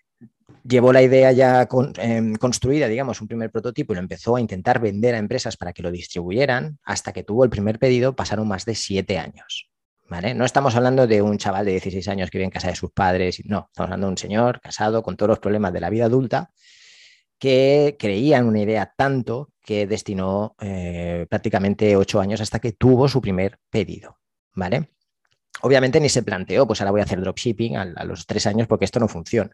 llevó 0.65 0.93
la 0.93 1.03
idea 1.03 1.33
ya 1.33 1.69
em, 1.99 2.35
construida, 2.37 2.89
digamos, 2.89 3.21
un 3.21 3.29
primer 3.29 3.51
prototipo 3.51 3.93
y 3.93 3.97
lo 3.97 4.01
empezó 4.01 4.37
a 4.37 4.41
intentar 4.41 4.81
vender 4.81 5.15
a 5.15 5.19
empresas 5.19 5.57
para 5.57 5.73
que 5.73 5.83
lo 5.83 5.91
distribuyeran, 5.91 6.79
hasta 6.85 7.13
que 7.13 7.23
tuvo 7.23 7.45
el 7.45 7.51
primer 7.51 7.79
pedido 7.79 8.15
pasaron 8.15 8.49
más 8.49 8.65
de 8.65 8.75
siete 8.75 9.19
años. 9.19 9.69
¿Vale? 10.09 10.35
No 10.35 10.45
estamos 10.45 10.75
hablando 10.75 11.07
de 11.07 11.23
un 11.23 11.39
chaval 11.39 11.65
de 11.65 11.73
16 11.73 12.09
años 12.09 12.31
que 12.31 12.39
vive 12.39 12.47
en 12.47 12.51
casa 12.51 12.69
de 12.69 12.75
sus 12.75 12.91
padres, 12.91 13.41
no, 13.45 13.69
estamos 13.69 13.87
hablando 13.87 14.09
de 14.09 14.11
un 14.11 14.19
señor 14.19 14.61
casado 14.61 15.05
con 15.05 15.17
todos 15.17 15.29
los 15.29 15.39
problemas 15.39 15.73
de 15.73 15.79
la 15.79 15.89
vida 15.89 16.07
adulta 16.07 16.51
que 17.41 17.97
creía 17.99 18.39
en 18.39 18.47
una 18.47 18.61
idea 18.61 18.93
tanto 18.97 19.51
que 19.65 19.87
destinó 19.87 20.55
eh, 20.61 21.27
prácticamente 21.29 21.97
ocho 21.97 22.21
años 22.21 22.41
hasta 22.41 22.61
que 22.61 22.73
tuvo 22.73 23.09
su 23.09 23.21
primer 23.21 23.59
pedido. 23.71 24.19
¿Vale? 24.55 24.91
Obviamente 25.63 26.01
ni 26.01 26.09
se 26.09 26.23
planteó, 26.23 26.67
pues 26.67 26.81
ahora 26.81 26.91
voy 26.91 27.01
a 27.01 27.05
hacer 27.05 27.21
dropshipping 27.21 27.77
a, 27.77 27.83
a 27.97 28.05
los 28.05 28.27
tres 28.27 28.47
años 28.47 28.69
porque 28.69 28.85
esto 28.85 29.01
no 29.01 29.09
funciona. 29.09 29.51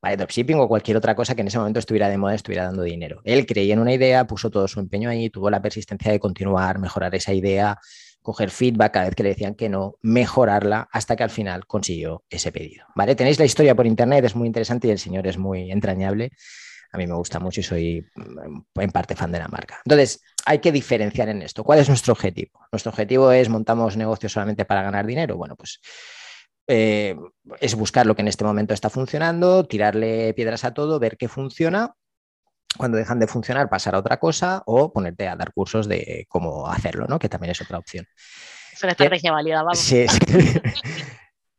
Vale, 0.00 0.16
dropshipping 0.16 0.56
o 0.60 0.68
cualquier 0.68 0.96
otra 0.96 1.14
cosa 1.14 1.34
que 1.34 1.42
en 1.42 1.48
ese 1.48 1.58
momento 1.58 1.80
estuviera 1.80 2.08
de 2.08 2.16
moda, 2.16 2.34
estuviera 2.34 2.64
dando 2.64 2.82
dinero. 2.82 3.20
Él 3.24 3.44
creía 3.44 3.74
en 3.74 3.80
una 3.80 3.92
idea, 3.92 4.26
puso 4.26 4.50
todo 4.50 4.66
su 4.68 4.80
empeño 4.80 5.10
ahí, 5.10 5.30
tuvo 5.30 5.50
la 5.50 5.60
persistencia 5.60 6.12
de 6.12 6.20
continuar, 6.20 6.78
mejorar 6.78 7.14
esa 7.14 7.34
idea, 7.34 7.78
coger 8.22 8.50
feedback 8.50 8.92
cada 8.92 9.06
vez 9.06 9.14
que 9.14 9.22
le 9.24 9.30
decían 9.30 9.54
que 9.56 9.68
no, 9.68 9.96
mejorarla 10.00 10.88
hasta 10.92 11.16
que 11.16 11.24
al 11.24 11.30
final 11.30 11.66
consiguió 11.66 12.24
ese 12.30 12.52
pedido. 12.52 12.86
¿Vale? 12.94 13.14
Tenéis 13.14 13.38
la 13.38 13.44
historia 13.44 13.74
por 13.74 13.86
internet, 13.86 14.24
es 14.24 14.36
muy 14.36 14.46
interesante 14.46 14.88
y 14.88 14.92
el 14.92 14.98
señor 14.98 15.26
es 15.26 15.36
muy 15.36 15.70
entrañable. 15.70 16.30
A 16.92 16.98
mí 16.98 17.06
me 17.06 17.14
gusta 17.14 17.38
mucho 17.38 17.60
y 17.60 17.64
soy 17.64 18.06
mm, 18.14 18.80
en 18.80 18.90
parte 18.90 19.14
fan 19.14 19.32
de 19.32 19.38
la 19.38 19.48
marca. 19.48 19.80
Entonces, 19.84 20.22
hay 20.44 20.58
que 20.58 20.72
diferenciar 20.72 21.28
en 21.28 21.42
esto. 21.42 21.62
¿Cuál 21.64 21.78
es 21.78 21.88
nuestro 21.88 22.12
objetivo? 22.12 22.60
Nuestro 22.72 22.90
objetivo 22.90 23.30
es 23.32 23.48
montamos 23.48 23.96
negocios 23.96 24.32
solamente 24.32 24.64
para 24.64 24.82
ganar 24.82 25.06
dinero. 25.06 25.36
Bueno, 25.36 25.56
pues 25.56 25.80
eh, 26.66 27.16
es 27.60 27.74
buscar 27.74 28.06
lo 28.06 28.14
que 28.14 28.22
en 28.22 28.28
este 28.28 28.44
momento 28.44 28.74
está 28.74 28.90
funcionando, 28.90 29.64
tirarle 29.64 30.34
piedras 30.34 30.64
a 30.64 30.74
todo, 30.74 30.98
ver 30.98 31.16
qué 31.16 31.28
funciona. 31.28 31.94
Cuando 32.76 32.98
dejan 32.98 33.18
de 33.18 33.26
funcionar, 33.26 33.68
pasar 33.68 33.96
a 33.96 33.98
otra 33.98 34.18
cosa 34.18 34.62
o 34.66 34.92
ponerte 34.92 35.26
a 35.26 35.34
dar 35.34 35.52
cursos 35.52 35.88
de 35.88 36.26
cómo 36.28 36.68
hacerlo, 36.68 37.06
¿no? 37.08 37.18
Que 37.18 37.28
también 37.28 37.50
es 37.50 37.60
otra 37.60 37.78
opción. 37.78 38.06
Es 38.72 38.82
una 38.82 38.92
estrategia 38.92 39.32
válida, 39.32 39.62
vamos. 39.62 39.78
Sí, 39.78 40.06
sí. 40.08 40.20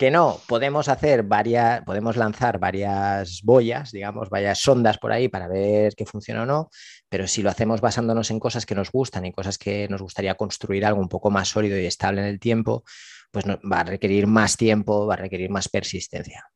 que 0.01 0.09
no, 0.09 0.41
podemos 0.47 0.89
hacer 0.89 1.21
varias, 1.21 1.83
podemos 1.83 2.17
lanzar 2.17 2.57
varias 2.57 3.43
boyas, 3.43 3.91
digamos, 3.91 4.31
varias 4.31 4.57
sondas 4.57 4.97
por 4.97 5.11
ahí 5.11 5.27
para 5.27 5.47
ver 5.47 5.93
qué 5.93 6.07
funciona 6.07 6.41
o 6.41 6.45
no, 6.47 6.71
pero 7.07 7.27
si 7.27 7.43
lo 7.43 7.51
hacemos 7.51 7.81
basándonos 7.81 8.31
en 8.31 8.39
cosas 8.39 8.65
que 8.65 8.73
nos 8.73 8.91
gustan 8.91 9.27
y 9.27 9.31
cosas 9.31 9.59
que 9.59 9.87
nos 9.89 10.01
gustaría 10.01 10.33
construir 10.33 10.87
algo 10.87 10.99
un 10.99 11.07
poco 11.07 11.29
más 11.29 11.49
sólido 11.49 11.77
y 11.77 11.85
estable 11.85 12.21
en 12.21 12.29
el 12.29 12.39
tiempo, 12.39 12.83
pues 13.29 13.45
va 13.45 13.81
a 13.81 13.83
requerir 13.83 14.25
más 14.25 14.57
tiempo, 14.57 15.05
va 15.05 15.13
a 15.13 15.17
requerir 15.17 15.51
más 15.51 15.69
persistencia. 15.69 16.47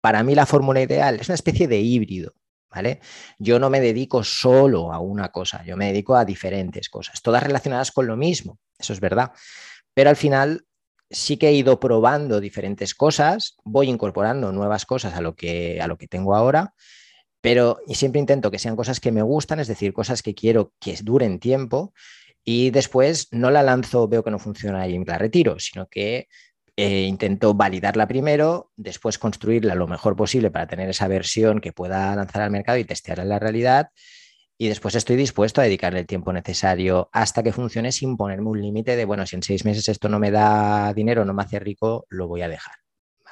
Para 0.00 0.22
mí 0.22 0.34
la 0.34 0.46
fórmula 0.46 0.80
ideal 0.80 1.20
es 1.20 1.28
una 1.28 1.34
especie 1.34 1.68
de 1.68 1.80
híbrido, 1.80 2.32
¿vale? 2.70 3.00
Yo 3.38 3.58
no 3.58 3.68
me 3.68 3.82
dedico 3.82 4.24
solo 4.24 4.94
a 4.94 4.98
una 4.98 5.28
cosa, 5.28 5.62
yo 5.62 5.76
me 5.76 5.88
dedico 5.88 6.16
a 6.16 6.24
diferentes 6.24 6.88
cosas, 6.88 7.20
todas 7.20 7.42
relacionadas 7.42 7.92
con 7.92 8.06
lo 8.06 8.16
mismo, 8.16 8.60
eso 8.78 8.94
es 8.94 9.00
verdad, 9.00 9.30
pero 9.92 10.08
al 10.08 10.16
final 10.16 10.64
sí 11.10 11.36
que 11.36 11.48
he 11.48 11.52
ido 11.52 11.80
probando 11.80 12.40
diferentes 12.40 12.94
cosas, 12.94 13.56
voy 13.64 13.88
incorporando 13.88 14.52
nuevas 14.52 14.86
cosas 14.86 15.14
a 15.14 15.20
lo 15.20 15.34
que, 15.34 15.80
a 15.80 15.86
lo 15.86 15.96
que 15.96 16.08
tengo 16.08 16.34
ahora, 16.34 16.74
pero 17.40 17.78
siempre 17.88 18.20
intento 18.20 18.50
que 18.50 18.58
sean 18.58 18.76
cosas 18.76 19.00
que 19.00 19.12
me 19.12 19.22
gustan, 19.22 19.60
es 19.60 19.68
decir, 19.68 19.92
cosas 19.92 20.22
que 20.22 20.34
quiero 20.34 20.72
que 20.80 20.96
duren 21.02 21.38
tiempo 21.38 21.92
y 22.44 22.70
después 22.70 23.28
no 23.32 23.50
la 23.50 23.62
lanzo, 23.62 24.08
veo 24.08 24.24
que 24.24 24.30
no 24.30 24.38
funciona 24.38 24.86
y 24.88 25.02
la 25.04 25.18
retiro, 25.18 25.58
sino 25.58 25.86
que 25.86 26.28
eh, 26.76 27.02
intento 27.02 27.54
validarla 27.54 28.08
primero, 28.08 28.70
después 28.76 29.18
construirla 29.18 29.74
lo 29.74 29.86
mejor 29.86 30.16
posible 30.16 30.50
para 30.50 30.66
tener 30.66 30.88
esa 30.88 31.06
versión 31.06 31.60
que 31.60 31.72
pueda 31.72 32.16
lanzar 32.16 32.42
al 32.42 32.50
mercado 32.50 32.78
y 32.78 32.84
testear 32.84 33.20
en 33.20 33.28
la 33.28 33.38
realidad 33.38 33.90
y 34.56 34.68
después 34.68 34.94
estoy 34.94 35.16
dispuesto 35.16 35.60
a 35.60 35.64
dedicarle 35.64 36.00
el 36.00 36.06
tiempo 36.06 36.32
necesario 36.32 37.08
hasta 37.12 37.42
que 37.42 37.52
funcione 37.52 37.92
sin 37.92 38.16
ponerme 38.16 38.50
un 38.50 38.60
límite 38.60 38.96
de, 38.96 39.04
bueno, 39.04 39.26
si 39.26 39.36
en 39.36 39.42
seis 39.42 39.64
meses 39.64 39.88
esto 39.88 40.08
no 40.08 40.18
me 40.18 40.30
da 40.30 40.92
dinero, 40.94 41.24
no 41.24 41.34
me 41.34 41.42
hace 41.42 41.58
rico, 41.58 42.06
lo 42.08 42.28
voy 42.28 42.42
a 42.42 42.48
dejar. 42.48 42.76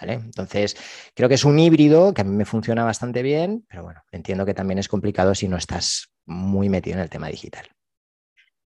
¿Vale? 0.00 0.14
Entonces, 0.14 0.76
creo 1.14 1.28
que 1.28 1.36
es 1.36 1.44
un 1.44 1.60
híbrido 1.60 2.12
que 2.12 2.22
a 2.22 2.24
mí 2.24 2.34
me 2.34 2.44
funciona 2.44 2.82
bastante 2.82 3.22
bien, 3.22 3.64
pero 3.68 3.84
bueno, 3.84 4.02
entiendo 4.10 4.44
que 4.44 4.54
también 4.54 4.78
es 4.78 4.88
complicado 4.88 5.32
si 5.32 5.46
no 5.46 5.56
estás 5.56 6.10
muy 6.26 6.68
metido 6.68 6.96
en 6.96 7.02
el 7.04 7.10
tema 7.10 7.28
digital. 7.28 7.68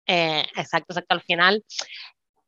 Eh, 0.07 0.45
exacto, 0.55 0.93
exacto. 0.93 1.13
Al 1.13 1.21
final, 1.21 1.65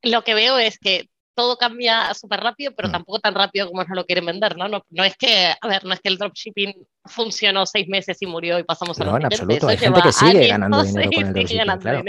lo 0.03 0.23
que 0.23 0.35
veo 0.35 0.57
es 0.57 0.79
que 0.79 1.09
todo 1.37 1.55
cambia 1.55 2.11
súper 2.15 2.39
rápido, 2.39 2.73
pero 2.75 2.89
mm. 2.89 2.91
tampoco 2.93 3.19
tan 3.19 3.35
rápido 3.35 3.67
como 3.67 3.83
nos 3.83 3.95
lo 3.95 4.05
quieren 4.07 4.25
vender, 4.25 4.57
¿no? 4.57 4.67
¿no? 4.67 4.83
¿no? 4.89 5.03
es 5.03 5.15
que, 5.15 5.53
a 5.61 5.67
ver, 5.67 5.85
no 5.85 5.93
es 5.93 5.99
que 5.99 6.09
el 6.09 6.17
dropshipping 6.17 6.73
funcionó 7.05 7.67
seis 7.67 7.87
meses 7.87 8.17
y 8.21 8.25
murió 8.25 8.57
y 8.57 8.63
pasamos 8.63 8.99
a 8.99 9.05
No, 9.05 9.15
en 9.17 9.27
absoluto, 9.27 9.67
hay 9.67 9.77
gente 9.77 10.01
que 10.01 10.11
sigue 10.11 10.47
ganando 10.47 10.83
dinero 10.83 11.11
con 11.13 11.25
el 11.27 11.33
dropshipping, 11.33 11.79
claro. 11.79 12.03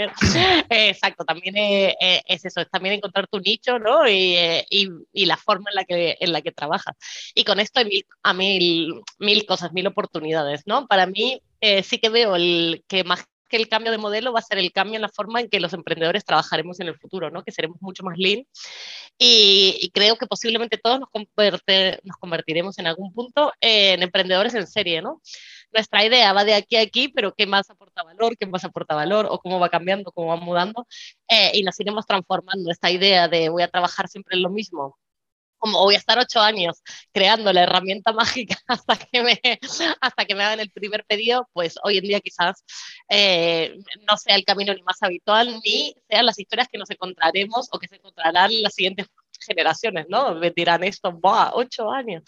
exacto, 0.69 1.25
también 1.25 1.55
es, 1.57 1.93
es, 2.25 2.45
eso, 2.45 2.61
es 2.61 2.69
también 2.71 2.95
encontrar 2.95 3.27
tu 3.27 3.39
nicho, 3.39 3.77
¿no? 3.77 4.09
Y, 4.09 4.35
y, 4.71 4.89
y, 5.13 5.25
la 5.27 5.37
forma 5.37 5.69
en 5.69 5.75
la 5.75 5.83
que, 5.85 6.17
en 6.19 6.33
la 6.33 6.41
que 6.41 6.51
trabajas. 6.51 6.95
Y 7.35 7.43
con 7.43 7.59
esto 7.59 7.81
hay 7.81 7.85
mil, 7.85 8.05
a 8.23 8.33
mil, 8.33 9.01
mil 9.19 9.45
cosas, 9.45 9.71
mil 9.73 9.85
oportunidades, 9.85 10.63
¿no? 10.65 10.87
Para 10.87 11.05
mí 11.05 11.39
eh, 11.61 11.83
sí 11.83 11.99
que 11.99 12.09
veo 12.09 12.35
el 12.35 12.83
que 12.87 13.03
más 13.03 13.25
que 13.49 13.57
el 13.57 13.67
cambio 13.67 13.91
de 13.91 13.97
modelo 13.97 14.31
va 14.31 14.39
a 14.39 14.43
ser 14.43 14.59
el 14.59 14.71
cambio 14.71 14.95
en 14.95 15.01
la 15.01 15.09
forma 15.09 15.41
en 15.41 15.49
que 15.49 15.59
los 15.59 15.73
emprendedores 15.73 16.23
trabajaremos 16.23 16.79
en 16.79 16.87
el 16.87 16.97
futuro, 16.97 17.29
¿no? 17.29 17.43
que 17.43 17.51
seremos 17.51 17.81
mucho 17.81 18.03
más 18.03 18.17
lean 18.17 18.45
y, 19.17 19.91
creo 19.93 20.15
que 20.17 20.27
posiblemente 20.27 20.77
todos 20.77 20.99
nos, 20.99 21.09
nos, 21.11 22.17
convertiremos 22.17 22.79
en 22.79 22.87
algún 22.87 23.13
punto 23.13 23.51
en 23.59 24.01
emprendedores 24.01 24.53
en 24.53 24.65
serie. 24.67 25.01
¿no? 25.01 25.21
Nuestra 25.73 26.05
idea 26.05 26.31
va 26.31 26.45
de 26.45 26.53
aquí 26.53 26.77
a 26.77 26.81
aquí, 26.81 27.09
pero 27.09 27.33
¿qué 27.35 27.45
más 27.45 27.69
aporta 27.69 28.03
valor? 28.03 28.37
¿Qué 28.37 28.45
más 28.45 28.63
aporta 28.63 28.95
valor? 28.95 29.27
¿O 29.29 29.39
cómo 29.39 29.59
va 29.59 29.69
cambiando? 29.69 30.11
¿Cómo 30.11 30.29
va 30.29 30.37
mudando? 30.37 30.87
Eh, 31.27 31.51
y 31.53 31.63
nos 31.63 31.79
iremos 31.79 32.05
transformando. 32.05 32.71
Esta 32.71 32.91
idea 32.91 33.27
de 33.27 33.49
voy 33.49 33.63
a 33.63 33.67
trabajar 33.67 34.07
siempre 34.07 34.37
en 34.37 34.43
lo 34.43 34.49
mismo 34.49 34.97
como 35.59 35.83
voy 35.83 35.95
a 35.95 35.97
estar 35.97 36.17
ocho 36.17 36.39
años 36.39 36.81
creando 37.11 37.53
la 37.53 37.63
herramienta 37.63 38.11
mágica 38.13 38.57
hasta 38.67 38.95
que 38.95 39.21
me, 39.21 39.39
hasta 40.01 40.25
que 40.25 40.35
me 40.35 40.43
hagan 40.43 40.59
el 40.59 40.71
primer 40.71 41.05
pedido, 41.05 41.47
pues 41.53 41.75
hoy 41.83 41.97
en 41.97 42.05
día 42.05 42.19
quizás 42.19 42.63
eh, 43.09 43.77
no 44.09 44.17
sea 44.17 44.35
el 44.35 44.45
camino 44.45 44.73
ni 44.73 44.81
más 44.83 45.01
habitual, 45.01 45.59
ni 45.63 45.93
sean 46.09 46.25
las 46.25 46.39
historias 46.39 46.67
que 46.67 46.77
nos 46.77 46.89
encontraremos 46.89 47.69
o 47.71 47.79
que 47.79 47.87
se 47.87 47.97
encontrarán 47.97 48.51
las 48.61 48.73
siguientes 48.73 49.07
generaciones, 49.39 50.07
¿no? 50.09 50.35
Me 50.35 50.51
dirán 50.51 50.83
esto, 50.83 51.11
¡buah! 51.11 51.51
Ocho 51.53 51.89
años. 51.91 52.23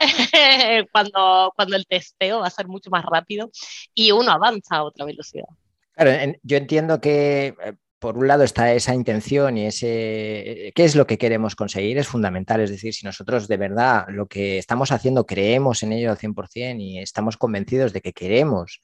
cuando, 0.92 1.52
cuando 1.56 1.76
el 1.76 1.86
testeo 1.86 2.40
va 2.40 2.46
a 2.46 2.50
ser 2.50 2.66
mucho 2.68 2.90
más 2.90 3.04
rápido 3.04 3.50
y 3.94 4.12
uno 4.12 4.30
avanza 4.30 4.76
a 4.76 4.84
otra 4.84 5.04
velocidad. 5.04 5.48
Claro, 5.94 6.34
yo 6.42 6.56
entiendo 6.56 7.00
que 7.00 7.54
eh, 7.62 7.74
por 8.02 8.18
un 8.18 8.26
lado 8.26 8.42
está 8.42 8.72
esa 8.72 8.94
intención 8.94 9.56
y 9.56 9.66
ese 9.66 10.72
qué 10.74 10.84
es 10.84 10.96
lo 10.96 11.06
que 11.06 11.18
queremos 11.18 11.54
conseguir 11.54 11.98
es 11.98 12.08
fundamental. 12.08 12.60
Es 12.60 12.70
decir, 12.70 12.92
si 12.92 13.06
nosotros 13.06 13.46
de 13.46 13.56
verdad 13.56 14.06
lo 14.08 14.26
que 14.26 14.58
estamos 14.58 14.90
haciendo 14.90 15.24
creemos 15.24 15.84
en 15.84 15.92
ello 15.92 16.10
al 16.10 16.18
100% 16.18 16.80
y 16.80 16.98
estamos 16.98 17.36
convencidos 17.36 17.92
de 17.92 18.00
que 18.00 18.12
queremos 18.12 18.80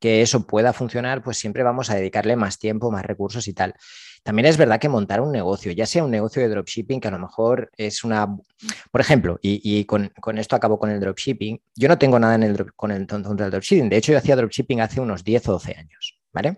que 0.00 0.22
eso 0.22 0.46
pueda 0.46 0.72
funcionar, 0.72 1.22
pues 1.22 1.36
siempre 1.36 1.62
vamos 1.62 1.90
a 1.90 1.96
dedicarle 1.96 2.34
más 2.34 2.58
tiempo, 2.58 2.90
más 2.90 3.04
recursos 3.04 3.46
y 3.46 3.52
tal. 3.52 3.74
También 4.22 4.46
es 4.46 4.56
verdad 4.56 4.80
que 4.80 4.88
montar 4.88 5.20
un 5.20 5.32
negocio, 5.32 5.70
ya 5.72 5.84
sea 5.84 6.02
un 6.02 6.10
negocio 6.10 6.40
de 6.40 6.48
dropshipping, 6.48 6.98
que 6.98 7.08
a 7.08 7.10
lo 7.10 7.18
mejor 7.18 7.70
es 7.76 8.04
una... 8.04 8.26
Por 8.90 9.00
ejemplo, 9.02 9.38
y, 9.42 9.84
con, 9.84 10.10
esto 10.38 10.56
acabo 10.56 10.78
con 10.78 10.90
el 10.90 11.00
dropshipping, 11.00 11.60
yo 11.74 11.88
no 11.88 11.98
tengo 11.98 12.18
nada 12.18 12.36
en 12.36 12.42
el, 12.42 12.72
con 12.74 12.90
el, 12.90 13.06
dropshipping. 13.06 13.90
De 13.90 13.98
hecho, 13.98 14.12
yo 14.12 14.18
hacía 14.18 14.34
dropshipping 14.34 14.80
hace 14.80 15.00
unos 15.00 15.24
10 15.24 15.48
o 15.48 15.52
12 15.52 15.76
años, 15.76 16.18
¿vale? 16.32 16.56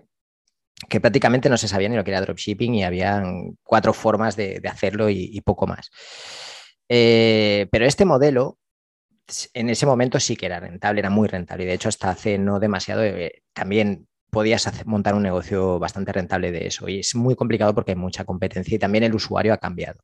Que 0.88 1.00
prácticamente 1.00 1.48
no 1.48 1.56
se 1.56 1.68
sabía 1.68 1.88
ni 1.88 1.96
lo 1.96 2.04
que 2.04 2.10
era 2.10 2.20
dropshipping 2.20 2.74
y 2.74 2.84
había 2.84 3.22
cuatro 3.62 3.92
formas 3.92 4.36
de, 4.36 4.60
hacerlo 4.70 5.10
y, 5.10 5.40
poco 5.40 5.66
más. 5.66 5.90
Eh, 6.88 7.66
pero 7.70 7.84
este 7.86 8.04
modelo, 8.04 8.58
en 9.54 9.70
ese 9.70 9.86
momento 9.86 10.20
sí 10.20 10.36
que 10.36 10.46
era 10.46 10.60
rentable, 10.60 11.00
era 11.00 11.10
muy 11.10 11.28
rentable. 11.28 11.66
De 11.66 11.74
hecho, 11.74 11.88
hasta 11.88 12.10
hace 12.10 12.38
no 12.38 12.60
demasiado, 12.60 13.02
eh, 13.04 13.42
también 13.52 14.06
podías 14.30 14.70
montar 14.86 15.14
un 15.14 15.22
negocio 15.22 15.78
bastante 15.78 16.12
rentable 16.12 16.52
de 16.52 16.66
eso. 16.66 16.88
Y 16.88 17.00
es 17.00 17.14
muy 17.14 17.34
complicado 17.34 17.74
porque 17.74 17.92
hay 17.92 17.96
mucha 17.96 18.24
competencia 18.24 18.76
y 18.76 18.78
también 18.78 19.04
el 19.04 19.14
usuario 19.14 19.52
ha 19.52 19.58
cambiado. 19.58 20.00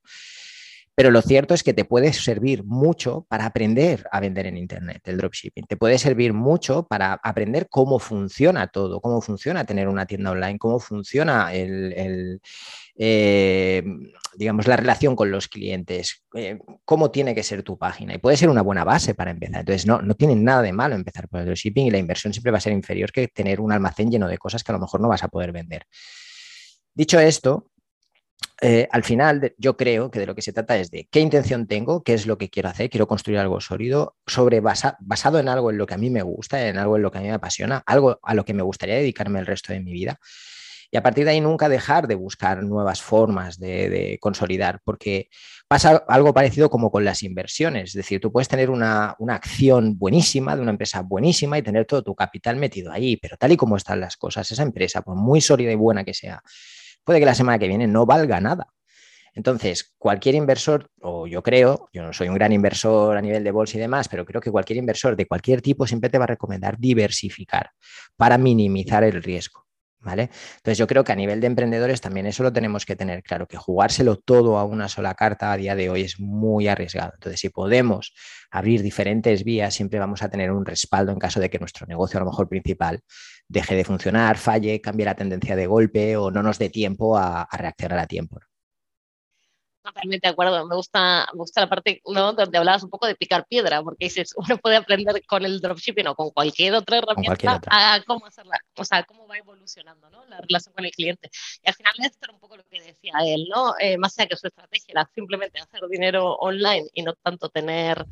Pero 0.97 1.11
lo 1.11 1.23
cierto 1.23 1.55
es 1.55 1.65
que 1.65 1.75
te 1.75 1.85
puede 1.85 2.13
servir 2.13 2.63
mucho 2.65 3.27
para 3.29 3.47
aprender 3.47 4.07
a 4.13 4.21
vender 4.21 4.47
en 4.47 4.57
Internet, 4.57 5.03
el 5.07 5.17
dropshipping. 5.17 5.67
Te 5.67 5.77
puede 5.77 5.99
servir 5.99 6.33
mucho 6.33 6.87
para 6.87 7.15
aprender 7.15 7.69
cómo 7.69 7.99
funciona 7.99 8.69
todo, 8.69 9.01
cómo 9.01 9.21
funciona 9.21 9.65
tener 9.65 9.89
una 9.89 10.07
tienda 10.07 10.31
online, 10.31 10.59
cómo 10.59 10.79
funciona 10.79 11.51
eh, 12.97 13.83
digamos, 14.37 14.69
la 14.69 14.77
relación 14.77 15.17
con 15.17 15.33
los 15.33 15.49
clientes, 15.49 16.25
eh, 16.35 16.59
cómo 16.85 17.11
tiene 17.11 17.35
que 17.35 17.43
ser 17.43 17.65
tu 17.65 17.77
página. 17.77 18.15
Y 18.15 18.19
puede 18.19 18.37
ser 18.37 18.49
una 18.49 18.63
buena 18.63 18.85
base 18.85 19.15
para 19.15 19.33
empezar. 19.33 19.61
Entonces, 19.61 19.87
no, 19.87 20.01
no 20.01 20.15
tiene 20.15 20.37
nada 20.37 20.63
de 20.63 20.73
malo 20.73 20.95
empezar 20.95 21.29
por 21.29 21.41
el 21.41 21.47
dropshipping 21.47 21.87
y 21.87 21.91
la 21.91 21.99
inversión 21.99 22.33
siempre 22.33 22.53
va 22.53 22.59
a 22.59 22.61
ser 22.61 22.73
inferior 22.73 23.11
que 23.11 23.29
tener 23.29 23.61
un 23.61 23.73
almacén 23.73 24.11
lleno 24.11 24.29
de 24.29 24.39
cosas 24.39 24.63
que 24.63 24.71
a 24.71 24.75
lo 24.75 24.81
mejor 24.81 25.01
no 25.01 25.09
vas 25.09 25.25
a 25.25 25.29
poder 25.29 25.51
vender. 25.51 25.87
Dicho 26.95 27.19
esto, 27.19 27.73
eh, 28.61 28.89
al 28.93 29.03
final 29.03 29.55
yo 29.59 29.77
creo 29.77 30.11
que 30.11 30.21
de 30.21 30.27
lo 30.27 30.35
que 30.35 30.43
se 30.43 30.53
trata 30.53 30.77
es 30.79 30.91
de 30.91 31.09
qué 31.11 31.21
intención 31.21 31.67
tengo, 31.67 32.03
qué 32.03 32.15
es 32.15 32.27
lo 32.27 32.39
que 32.39 32.51
quiero 32.51 32.69
hacer, 32.69 32.89
quiero 32.89 33.09
construir 33.09 33.39
algo 33.39 33.61
sólido, 33.61 34.17
sobre 34.27 34.61
basado 34.61 35.39
en 35.39 35.49
algo 35.49 35.71
en 35.71 35.79
lo 35.79 35.87
que 35.87 35.95
a 35.95 35.99
mí 35.99 36.09
me 36.11 36.23
gusta, 36.23 36.69
en 36.69 36.79
algo 36.79 36.97
en 36.97 37.03
lo 37.03 37.11
que 37.11 37.19
a 37.19 37.21
mí 37.21 37.29
me 37.29 37.35
apasiona, 37.35 37.83
algo 37.85 38.21
a 38.23 38.35
lo 38.35 38.45
que 38.45 38.55
me 38.55 38.63
gustaría 38.63 38.95
dedicarme 38.95 39.41
el 39.41 39.47
resto 39.47 39.73
de 39.73 39.81
mi 39.81 39.93
vida. 39.93 40.21
Y 40.91 40.97
a 40.97 41.03
partir 41.03 41.25
de 41.25 41.33
ahí 41.33 41.41
nunca 41.41 41.69
dejar 41.69 42.07
de 42.07 42.15
buscar 42.15 42.63
nuevas 42.63 43.03
formas 43.03 43.59
de, 43.59 44.17
consolidar, 44.21 44.81
porque 44.85 45.29
pasa 45.67 46.05
algo 46.07 46.33
parecido 46.33 46.71
como 46.71 46.93
con 46.93 47.05
las 47.05 47.25
inversiones. 47.25 47.89
Es 47.91 47.95
decir, 47.95 48.21
tú 48.21 48.31
puedes 48.31 48.47
tener 48.47 48.71
una, 48.71 49.17
una, 49.19 49.35
acción 49.35 49.99
buenísima 49.99 50.55
de 50.55 50.63
una 50.63 50.71
empresa 50.71 51.03
buenísima 51.03 51.59
y 51.59 51.63
tener 51.63 51.85
todo 51.87 52.05
tu 52.05 52.15
capital 52.15 52.57
metido 52.57 52.93
ahí, 52.93 53.17
pero 53.17 53.37
tal 53.37 53.51
y 53.51 53.57
como 53.57 53.77
están 53.77 53.99
las 53.99 54.17
cosas, 54.17 54.49
esa 54.49 54.63
empresa, 54.63 55.03
por 55.03 55.17
muy 55.17 55.41
sólida 55.41 55.73
y 55.73 55.75
buena 55.75 56.05
que 56.05 56.15
sea, 56.15 56.41
puede 57.05 57.21
que 57.21 57.27
la 57.27 57.35
semana 57.35 57.59
que 57.59 57.69
viene 57.69 57.87
no 57.87 58.07
valga 58.07 58.41
nada. 58.41 58.69
Entonces, 59.35 59.93
cualquier 59.99 60.37
inversor, 60.37 60.91
o 61.01 61.27
yo 61.27 61.43
creo, 61.43 61.89
yo 61.93 62.03
no 62.03 62.13
soy 62.13 62.29
un 62.29 62.35
gran 62.35 62.53
inversor 62.53 63.17
a 63.17 63.21
nivel 63.21 63.43
de 63.43 63.51
bolsa 63.51 63.77
y 63.77 63.81
demás, 63.81 64.09
pero 64.09 64.25
creo 64.25 64.41
que 64.41 64.51
cualquier 64.51 64.77
inversor 64.79 65.17
de 65.17 65.27
cualquier 65.27 65.61
tipo 65.61 65.87
siempre 65.87 66.09
te 66.09 66.19
va 66.19 66.25
a 66.25 66.29
recomendar 66.29 66.79
diversificar 66.79 67.71
para 68.17 68.39
minimizar 68.39 69.03
el 69.03 69.23
riesgo. 69.23 69.67
¿Vale? 70.05 70.29
Entonces 70.57 70.77
yo 70.77 70.87
creo 70.87 71.03
que 71.03 71.13
a 71.13 71.17
nivel 71.17 71.41
de 71.41 71.47
emprendedores 71.47 72.03
también 72.03 72.27
eso 72.27 72.43
lo 72.43 72.53
tenemos 72.53 72.85
que 72.85 72.95
tener 72.95 73.23
claro, 73.23 73.47
que 73.47 73.57
jugárselo 73.57 74.17
todo 74.17 74.59
a 74.59 74.65
una 74.65 74.89
sola 74.89 75.15
carta 75.15 75.51
a 75.51 75.57
día 75.57 75.75
de 75.75 75.89
hoy 75.89 76.03
es 76.03 76.21
muy 76.21 76.69
arriesgado. 76.69 77.13
Entonces 77.15 77.41
si 77.41 77.49
podemos 77.49 78.13
abrir 78.51 78.83
diferentes 78.83 79.45
vías, 79.45 79.73
siempre 79.75 79.99
vamos 79.99 80.23
a 80.23 80.29
tener 80.29 80.53
un 80.53 80.67
respaldo 80.67 81.11
en 81.11 81.19
caso 81.19 81.41
de 81.41 81.49
que 81.49 81.59
nuestro 81.59 81.87
negocio 81.87 82.19
a 82.19 82.23
lo 82.23 82.31
mejor 82.31 82.49
principal 82.49 83.01
deje 83.49 83.77
de 83.77 83.85
funcionar, 83.85 84.37
falle, 84.37 84.81
cambie 84.81 85.07
la 85.07 85.15
tendencia 85.15 85.57
de 85.57 85.67
golpe 85.67 86.17
o 86.17 86.31
no 86.31 86.43
nos 86.43 86.59
dé 86.59 86.69
tiempo 86.69 87.17
a, 87.17 87.49
reaccionar 87.53 87.99
a 87.99 88.07
tiempo. 88.07 88.41
Totalmente 89.85 90.27
de 90.27 90.33
acuerdo. 90.33 90.67
Me 90.67 90.77
gusta, 90.77 91.29
me 91.35 91.41
gusta 91.41 91.61
la 91.61 91.69
parte 91.69 92.01
donde 92.07 92.57
hablabas 92.57 92.83
un 92.83 92.89
poco 92.89 93.07
de 93.07 93.15
picar 93.17 93.47
piedra, 93.47 93.83
porque 93.83 94.07
dices, 94.07 94.33
uno 94.37 94.57
puede 94.57 94.77
aprender 94.77 95.23
con 95.27 95.45
el 95.45 95.61
dropshipping 95.61 96.07
o 96.07 96.15
con 96.15 96.31
cualquier 96.31 96.75
otra 96.75 96.99
herramienta 96.99 97.61
a 97.69 98.03
cómo 98.07 98.25
hacerla, 98.25 98.59
o 98.79 98.85
sea, 98.85 99.03
cómo 99.03 99.27
va 99.29 99.37
evolucionando 99.37 100.09
¿no? 100.09 100.25
la 100.25 100.41
relación 100.41 100.73
con 100.73 100.87
el 100.87 100.91
cliente. 100.91 101.29
Y 101.63 101.69
al 101.69 101.75
final 101.75 101.93
esto 102.01 102.19
era 102.23 102.33
un 102.33 102.41
poco 102.41 102.57
lo 102.57 102.65
que 102.65 102.81
decía 102.81 103.13
él, 103.27 103.47
¿no? 103.55 103.75
Eh, 103.79 103.99
más 103.99 104.19
allá 104.19 104.29
que 104.29 104.37
su 104.37 104.47
estrategia 104.47 104.93
era 104.93 105.11
simplemente 105.15 105.61
hacer 105.61 105.87
dinero 105.91 106.35
online 106.37 106.89
y 106.95 107.03
no 107.03 107.13
tanto 107.23 107.51
tener 107.51 108.07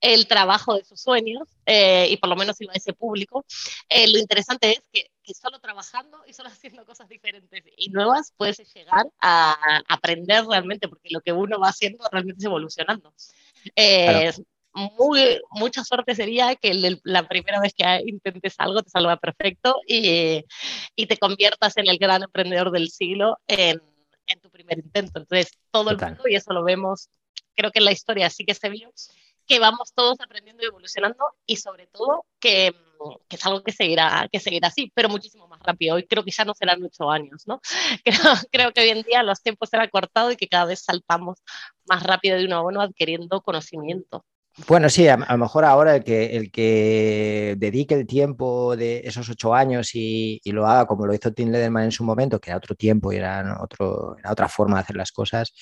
el 0.00 0.26
trabajo 0.26 0.74
de 0.76 0.84
sus 0.84 1.00
sueños, 1.00 1.48
eh, 1.64 2.08
y 2.10 2.16
por 2.16 2.28
lo 2.28 2.34
menos 2.34 2.60
iba 2.60 2.72
a 2.72 2.76
ese 2.76 2.92
público, 2.92 3.44
eh, 3.88 4.10
lo 4.10 4.18
interesante 4.18 4.72
es 4.72 4.82
que 4.92 5.06
que 5.24 5.34
solo 5.34 5.58
trabajando 5.58 6.22
y 6.26 6.32
solo 6.32 6.48
haciendo 6.52 6.84
cosas 6.84 7.08
diferentes 7.08 7.64
y 7.76 7.90
nuevas 7.90 8.32
puedes 8.36 8.58
llegar 8.74 9.06
a 9.20 9.82
aprender 9.88 10.44
realmente, 10.44 10.88
porque 10.88 11.08
lo 11.10 11.20
que 11.20 11.32
uno 11.32 11.58
va 11.58 11.68
haciendo 11.68 12.04
realmente 12.12 12.40
es 12.40 12.44
evolucionando. 12.44 13.12
Eh, 13.74 14.32
muy, 14.74 15.40
mucha 15.50 15.84
suerte 15.84 16.14
sería 16.16 16.56
que 16.56 16.98
la 17.04 17.28
primera 17.28 17.60
vez 17.60 17.72
que 17.74 17.84
intentes 18.06 18.56
algo 18.58 18.82
te 18.82 18.90
salga 18.90 19.16
perfecto 19.16 19.80
y, 19.86 20.44
y, 20.96 21.06
te 21.06 21.16
conviertas 21.16 21.76
en 21.76 21.88
el 21.88 21.96
gran 21.96 22.24
emprendedor 22.24 22.72
del 22.72 22.90
siglo 22.90 23.38
en, 23.46 23.80
en 24.26 24.40
tu 24.40 24.50
primer 24.50 24.78
intento. 24.78 25.20
Entonces, 25.20 25.52
todo 25.70 25.90
el 25.90 25.98
mundo, 25.98 26.24
y 26.28 26.34
eso 26.34 26.52
lo 26.52 26.64
vemos, 26.64 27.08
creo 27.54 27.70
que 27.70 27.78
en 27.78 27.84
la 27.84 27.92
historia 27.92 28.28
sí 28.30 28.44
que 28.44 28.54
se 28.54 28.68
vio, 28.68 28.92
que 29.46 29.58
vamos 29.58 29.92
todos 29.94 30.20
aprendiendo 30.20 30.62
y 30.62 30.66
evolucionando 30.66 31.24
y 31.46 31.56
sobre 31.56 31.86
todo 31.86 32.24
que, 32.40 32.74
que, 33.28 33.36
es 33.36 33.46
algo 33.46 33.62
que 33.62 33.72
seguirá, 33.72 34.28
que 34.30 34.40
seguirá 34.40 34.68
así, 34.68 34.90
pero 34.94 35.08
muchísimo 35.08 35.48
más 35.48 35.60
rápido. 35.62 35.96
Hoy 35.96 36.06
creo 36.06 36.24
que 36.24 36.30
ya 36.30 36.44
no 36.44 36.54
serán 36.54 36.82
ocho 36.82 37.10
años, 37.10 37.44
¿no? 37.46 37.60
Creo, 38.04 38.34
creo, 38.50 38.72
que 38.72 38.80
hoy 38.82 38.88
en 38.90 39.02
día 39.02 39.22
los 39.22 39.42
tiempos 39.42 39.68
se 39.70 39.76
han 39.76 39.82
acortado 39.82 40.30
y 40.30 40.36
que 40.36 40.48
cada 40.48 40.66
vez 40.66 40.80
saltamos 40.80 41.38
más 41.86 42.02
rápido 42.02 42.36
de 42.38 42.44
uno 42.46 42.56
a 42.56 42.62
uno 42.62 42.80
adquiriendo 42.80 43.40
conocimiento. 43.40 44.24
Bueno, 44.68 44.88
sí, 44.88 45.08
a, 45.08 45.16
lo 45.16 45.38
mejor 45.38 45.64
ahora 45.64 45.96
el 45.96 46.04
que, 46.04 46.36
el 46.36 46.52
que 46.52 47.56
dedique 47.58 47.94
el 47.94 48.06
tiempo 48.06 48.76
de 48.76 49.02
esos 49.04 49.28
ocho 49.28 49.52
años 49.52 49.94
y, 49.94 50.40
y, 50.44 50.52
lo 50.52 50.64
haga 50.66 50.86
como 50.86 51.06
lo 51.06 51.14
hizo 51.14 51.32
Tim 51.32 51.50
Lederman 51.50 51.84
en 51.84 51.92
su 51.92 52.04
momento, 52.04 52.40
que 52.40 52.50
era 52.50 52.58
otro 52.58 52.76
tiempo 52.76 53.12
y 53.12 53.16
era, 53.16 53.58
otro, 53.60 54.16
era 54.16 54.30
otra 54.30 54.48
forma 54.48 54.76
de 54.76 54.82
hacer 54.82 54.96
las 54.96 55.10
cosas, 55.10 55.52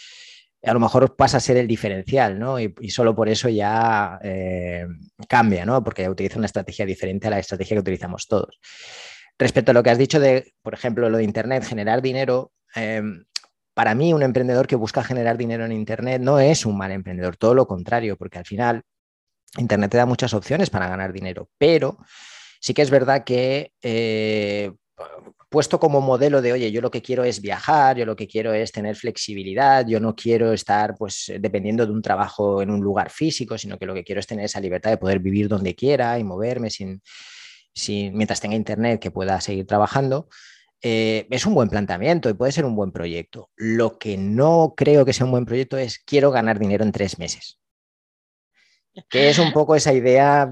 a 0.65 0.73
lo 0.73 0.81
mejor 0.81 1.17
pasa 1.17 1.39
a 1.39 1.41
ser 1.41 1.57
el 1.57 1.67
diferencial, 1.67 2.39
¿no? 2.39 2.61
Y, 2.61 2.73
solo 2.91 3.15
por 3.15 3.29
eso 3.29 3.49
ya 3.49 4.19
eh, 4.23 4.87
cambia, 5.29 5.67
¿no? 5.67 5.83
Porque 5.83 6.09
utiliza 6.09 6.39
una 6.39 6.47
estrategia 6.47 6.87
diferente 6.87 7.27
a 7.27 7.31
la 7.31 7.39
estrategia 7.39 7.75
que 7.77 7.81
utilizamos 7.81 8.29
todos. 8.29 8.61
Respecto 9.39 9.73
a 9.73 9.75
lo 9.75 9.83
que 9.83 9.91
has 9.91 9.99
dicho 9.99 10.21
de, 10.21 10.53
por 10.63 10.75
ejemplo, 10.75 11.11
lo 11.11 11.19
de 11.19 11.25
Internet, 11.25 11.65
generar 11.65 12.01
dinero, 12.01 12.53
em, 12.77 13.25
para 13.75 13.95
mí 13.95 14.13
un 14.13 14.23
emprendedor 14.23 14.67
que 14.67 14.77
busca 14.77 15.03
generar 15.03 15.37
dinero 15.37 15.65
en 15.65 15.73
Internet 15.73 16.21
no 16.23 16.39
es 16.39 16.67
un 16.67 16.77
mal 16.77 16.93
emprendedor, 16.93 17.37
todo 17.37 17.55
lo 17.55 17.67
contrario, 17.67 18.17
porque 18.17 18.39
al 18.39 18.45
final 18.45 18.83
Internet 19.59 19.91
te 19.91 19.97
da 19.97 20.07
muchas 20.07 20.35
opciones 20.35 20.71
para 20.71 20.89
ganar 20.89 21.13
dinero, 21.13 21.49
pero 21.59 21.99
sí 22.61 22.75
que 22.75 22.83
es 22.83 22.91
verdad 22.91 23.25
que 23.25 23.73
eh, 23.83 24.73
puesto 25.49 25.79
como 25.79 26.01
modelo 26.01 26.41
de, 26.41 26.53
oye, 26.53 26.73
yo 26.73 26.81
lo 26.81 26.91
que 26.91 27.03
quiero 27.03 27.25
es 27.25 27.41
viajar, 27.41 27.97
yo 27.97 28.07
lo 28.07 28.17
que 28.17 28.27
quiero 28.27 28.53
es 28.55 28.73
tener 28.73 28.97
flexibilidad, 28.97 29.87
yo 29.87 30.01
no 30.01 30.15
quiero 30.15 30.53
estar 30.53 30.95
pues 30.97 31.33
dependiendo 31.41 31.87
de 31.87 31.93
un 31.93 32.03
trabajo 32.03 32.63
en 32.63 32.71
un 32.71 32.81
lugar 32.81 33.11
físico, 33.11 33.59
sino 33.59 33.79
que 33.79 33.87
lo 33.87 33.95
que 33.95 34.05
quiero 34.05 34.21
es 34.21 34.27
tener 34.27 34.47
esa 34.47 34.61
libertad 34.61 34.91
de 34.91 34.99
poder 34.99 35.19
vivir 35.19 35.49
donde 35.49 35.75
quiera 35.75 36.19
y 36.19 36.25
moverme 36.25 36.71
sin, 36.71 37.03
sin 37.75 38.17
mientras 38.17 38.41
tenga 38.41 38.57
internet 38.57 39.01
que 39.01 39.11
pueda 39.11 39.41
seguir 39.41 39.67
trabajando. 39.67 40.29
Eh, 40.81 41.29
es 41.31 41.47
un 41.47 41.55
buen 41.55 41.69
planteamiento 41.69 42.29
y 42.29 42.35
puede 42.35 42.53
ser 42.53 42.65
un 42.65 42.75
buen 42.75 42.91
proyecto. 42.91 43.51
Lo 43.57 43.99
que 43.99 44.17
no 44.17 44.75
creo 44.77 45.05
que 45.05 45.13
sea 45.13 45.27
un 45.27 45.33
buen 45.33 45.47
proyecto 45.47 45.77
es 45.77 45.99
quiero 45.99 46.31
ganar 46.31 46.59
dinero 46.59 46.83
en 46.85 46.93
tres 46.93 47.19
meses 47.19 47.62
que 49.09 49.31
es 49.31 49.39
un 49.39 49.53
poco 49.53 49.75
esa 49.75 49.93
idea 49.93 50.51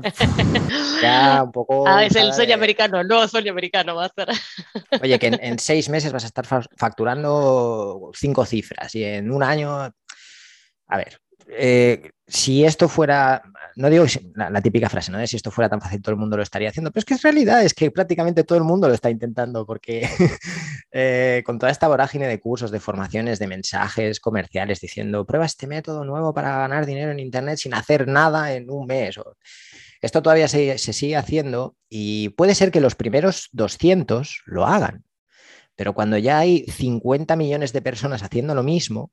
ya 1.03 1.43
un 1.45 1.53
poco... 1.53 1.87
Ah, 1.87 2.05
es 2.05 2.17
el 2.17 2.33
sueño 2.33 2.55
americano, 2.55 3.05
no 3.05 3.29
sueño 3.29 3.53
americano 3.53 3.97
va 3.97 4.07
a 4.07 4.13
ser. 4.15 4.29
Oye, 5.03 5.19
que 5.19 5.27
en, 5.27 5.59
seis 5.59 5.89
meses 5.89 6.13
vas 6.13 6.25
a 6.25 6.29
estar 6.29 6.47
facturando 6.47 8.11
cinco 8.15 8.45
cifras 8.47 8.95
y 8.95 9.05
en 9.05 9.31
un 9.31 9.43
año... 9.43 9.71
A 9.73 10.97
ver, 10.97 11.21
eh, 11.53 12.11
si 12.27 12.65
esto 12.65 12.89
fuera, 12.89 13.43
no 13.77 13.91
digo 13.91 14.05
la, 14.35 14.63
típica 14.63 14.89
frase, 14.89 15.11
¿no? 15.11 15.19
De 15.19 15.27
si 15.27 15.37
esto 15.37 15.51
fuera 15.51 15.69
tan 15.69 15.81
fácil 15.81 16.01
todo 16.01 16.13
el 16.13 16.21
mundo 16.21 16.37
lo 16.37 16.43
estaría 16.43 16.69
haciendo, 16.69 16.91
pero 16.91 17.01
es 17.01 17.05
que 17.05 17.15
es 17.15 17.23
realidad, 17.23 17.65
es 17.65 17.75
que 17.75 17.91
prácticamente 17.91 18.45
todo 18.45 18.57
el 18.57 18.65
mundo 18.65 18.89
lo 18.89 18.95
está 18.95 19.11
intentando 19.11 19.67
porque 19.67 20.09
eh, 20.93 21.43
con 21.45 21.59
toda 21.59 21.73
esta 21.73 21.89
vorágine 21.89 22.29
de 22.29 22.39
cursos, 22.39 22.71
de 22.71 22.79
formaciones, 22.79 23.39
de 23.39 23.49
mensajes 23.49 24.21
comerciales 24.21 24.81
diciendo, 24.81 25.27
prueba 25.27 25.47
este 25.47 25.67
método 25.67 26.05
nuevo 26.05 26.33
para 26.33 26.57
ganar 26.59 26.87
dinero 26.87 27.11
en 27.11 27.19
Internet 27.19 27.59
sin 27.59 27.75
hacer 27.75 28.07
nada 28.07 28.55
en 28.55 28.71
un 28.71 28.87
mes. 28.87 29.17
Esto 30.01 30.23
todavía 30.23 30.49
se, 30.49 30.79
se 30.79 30.93
sigue 30.93 31.17
haciendo 31.17 31.75
y 31.89 32.31
puede 32.31 32.55
ser 32.55 32.71
que 32.71 32.81
los 32.81 32.95
primeros 32.95 33.49
200 33.53 34.43
lo 34.47 34.67
hagan, 34.67 35.05
pero 35.75 35.95
cuando 35.95 36.17
ya 36.17 36.39
hay 36.39 36.65
50 36.67 37.35
millones 37.37 37.73
de 37.73 37.83
personas 37.83 38.23
haciendo 38.23 38.55
lo 38.55 38.63
mismo, 38.63 39.11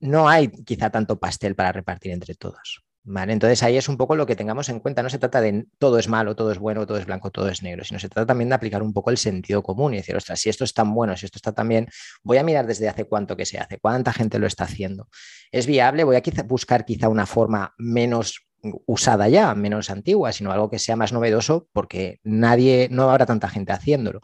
no 0.00 0.28
hay 0.28 0.48
quizá 0.48 0.90
tanto 0.90 1.18
pastel 1.18 1.54
para 1.54 1.72
repartir 1.72 2.12
entre 2.12 2.34
todos. 2.34 2.84
¿vale? 3.04 3.32
Entonces 3.34 3.62
ahí 3.62 3.76
es 3.76 3.88
un 3.88 3.96
poco 3.96 4.16
lo 4.16 4.26
que 4.26 4.34
tengamos 4.34 4.68
en 4.68 4.80
cuenta. 4.80 5.02
No 5.02 5.10
se 5.10 5.18
trata 5.18 5.40
de 5.40 5.66
todo 5.78 5.98
es 5.98 6.08
malo, 6.08 6.34
todo 6.34 6.50
es 6.50 6.58
bueno, 6.58 6.86
todo 6.86 6.98
es 6.98 7.06
blanco, 7.06 7.30
todo 7.30 7.48
es 7.48 7.62
negro, 7.62 7.84
sino 7.84 8.00
se 8.00 8.08
trata 8.08 8.26
también 8.26 8.48
de 8.48 8.54
aplicar 8.56 8.82
un 8.82 8.92
poco 8.92 9.10
el 9.10 9.18
sentido 9.18 9.62
común 9.62 9.94
y 9.94 9.98
decir, 9.98 10.16
ostras, 10.16 10.40
si 10.40 10.48
esto 10.48 10.64
es 10.64 10.72
tan 10.72 10.92
bueno, 10.94 11.16
si 11.16 11.26
esto 11.26 11.38
está 11.38 11.52
tan 11.52 11.68
bien, 11.68 11.88
voy 12.22 12.38
a 12.38 12.42
mirar 12.42 12.66
desde 12.66 12.88
hace 12.88 13.04
cuánto 13.04 13.36
que 13.36 13.46
se 13.46 13.58
hace, 13.58 13.78
cuánta 13.78 14.12
gente 14.12 14.38
lo 14.38 14.46
está 14.46 14.64
haciendo. 14.64 15.08
¿Es 15.52 15.66
viable? 15.66 16.04
Voy 16.04 16.16
a 16.16 16.22
buscar 16.46 16.84
quizá 16.84 17.08
una 17.08 17.26
forma 17.26 17.74
menos 17.78 18.46
usada 18.86 19.28
ya, 19.28 19.54
menos 19.54 19.90
antigua, 19.90 20.32
sino 20.32 20.50
algo 20.50 20.70
que 20.70 20.78
sea 20.78 20.96
más 20.96 21.12
novedoso 21.12 21.68
porque 21.72 22.20
nadie, 22.24 22.88
no 22.90 23.10
habrá 23.10 23.26
tanta 23.26 23.48
gente 23.48 23.72
haciéndolo 23.72 24.22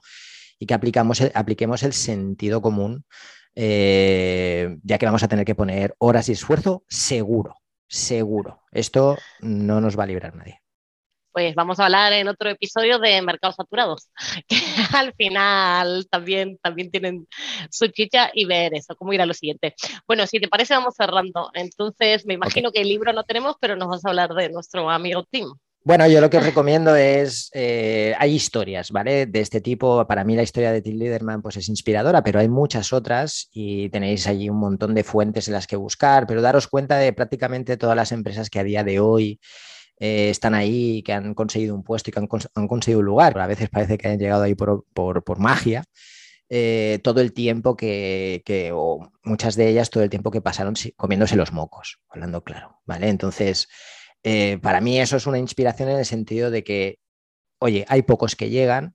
y 0.58 0.64
que 0.64 0.72
aplicamos, 0.72 1.22
apliquemos 1.34 1.82
el 1.82 1.92
sentido 1.92 2.62
común 2.62 3.04
eh, 3.54 4.78
ya 4.82 4.98
que 4.98 5.06
vamos 5.06 5.22
a 5.22 5.28
tener 5.28 5.44
que 5.44 5.54
poner 5.54 5.94
horas 5.98 6.28
y 6.28 6.32
esfuerzo 6.32 6.84
seguro, 6.88 7.56
seguro. 7.88 8.62
Esto 8.72 9.16
no 9.40 9.80
nos 9.80 9.98
va 9.98 10.04
a 10.04 10.06
librar 10.06 10.34
nadie. 10.34 10.60
pues 11.32 11.54
vamos 11.54 11.78
a 11.78 11.84
hablar 11.84 12.12
en 12.12 12.28
otro 12.28 12.50
episodio 12.50 12.98
de 12.98 13.22
mercados 13.22 13.56
saturados, 13.56 14.10
que 14.48 14.58
al 14.94 15.14
final 15.14 16.06
también, 16.10 16.58
también 16.62 16.90
tienen 16.90 17.26
su 17.70 17.86
chicha 17.88 18.30
y 18.34 18.46
ver 18.46 18.74
eso, 18.74 18.96
cómo 18.96 19.12
ir 19.12 19.22
a 19.22 19.26
lo 19.26 19.34
siguiente. 19.34 19.74
Bueno, 20.06 20.26
si 20.26 20.40
te 20.40 20.48
parece, 20.48 20.74
vamos 20.74 20.94
cerrando. 20.96 21.50
Entonces, 21.54 22.26
me 22.26 22.34
imagino 22.34 22.72
que 22.72 22.80
el 22.82 22.88
libro 22.88 23.12
no 23.12 23.24
tenemos, 23.24 23.56
pero 23.60 23.76
nos 23.76 23.88
vas 23.88 24.04
a 24.04 24.08
hablar 24.10 24.34
de 24.34 24.50
nuestro 24.50 24.90
amigo 24.90 25.24
Tim. 25.30 25.46
Bueno, 25.82 26.06
yo 26.06 26.20
lo 26.20 26.28
que 26.28 26.36
os 26.36 26.44
recomiendo 26.44 26.94
es, 26.94 27.50
eh, 27.54 28.14
hay 28.18 28.34
historias, 28.34 28.90
¿vale? 28.90 29.24
De 29.24 29.40
este 29.40 29.62
tipo, 29.62 30.06
para 30.06 30.24
mí 30.24 30.36
la 30.36 30.42
historia 30.42 30.72
de 30.72 30.82
Till 30.82 30.98
Liederman 30.98 31.40
pues 31.40 31.56
es 31.56 31.70
inspiradora, 31.70 32.22
pero 32.22 32.38
hay 32.38 32.50
muchas 32.50 32.92
otras 32.92 33.48
y 33.50 33.88
tenéis 33.88 34.26
allí 34.26 34.50
un 34.50 34.58
montón 34.58 34.94
de 34.94 35.04
fuentes 35.04 35.48
en 35.48 35.54
las 35.54 35.66
que 35.66 35.76
buscar, 35.76 36.26
pero 36.26 36.42
daros 36.42 36.68
cuenta 36.68 36.98
de 36.98 37.14
prácticamente 37.14 37.78
todas 37.78 37.96
las 37.96 38.12
empresas 38.12 38.50
que 38.50 38.58
a 38.58 38.64
día 38.64 38.84
de 38.84 39.00
hoy 39.00 39.40
eh, 39.98 40.28
están 40.28 40.54
ahí, 40.54 41.02
que 41.02 41.14
han 41.14 41.32
conseguido 41.34 41.74
un 41.74 41.82
puesto 41.82 42.10
y 42.10 42.12
que 42.12 42.20
han, 42.20 42.68
conseguido 42.68 43.00
un 43.00 43.06
lugar, 43.06 43.38
a 43.38 43.46
veces 43.46 43.70
parece 43.70 43.96
que 43.96 44.08
han 44.08 44.18
llegado 44.18 44.42
ahí 44.42 44.54
por, 44.54 44.84
magia. 45.38 45.84
Eh, 46.50 46.98
todo 47.04 47.20
el 47.20 47.32
tiempo 47.32 47.76
que, 47.76 48.42
que, 48.44 48.72
o 48.74 49.12
muchas 49.22 49.54
de 49.56 49.68
ellas, 49.68 49.88
todo 49.88 50.02
el 50.02 50.10
tiempo 50.10 50.30
que 50.30 50.42
pasaron 50.42 50.74
comiéndose 50.96 51.36
los 51.36 51.52
mocos, 51.52 52.00
hablando 52.08 52.42
claro, 52.42 52.80
¿vale? 52.84 53.08
Entonces, 53.08 53.68
eh, 54.24 54.58
para 54.62 54.80
mí 54.80 55.00
eso 55.00 55.16
es 55.16 55.26
una 55.26 55.38
inspiración 55.38 55.88
en 55.88 55.98
el 55.98 56.04
sentido 56.06 56.50
de 56.50 56.64
que, 56.64 56.98
oye, 57.58 57.84
hay 57.88 58.02
pocos 58.02 58.36
que 58.36 58.50
llegan, 58.50 58.94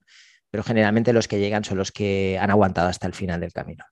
pero 0.51 0.63
generalmente 0.63 1.13
los 1.13 1.27
que 1.27 1.39
llegan 1.39 1.63
son 1.63 1.77
los 1.77 1.91
que 1.91 2.38
han 2.39 2.51
aguantado 2.51 2.89
hasta 2.89 3.07
el 3.07 3.13
final 3.13 3.41
del 3.41 3.53
camino. 3.53 3.85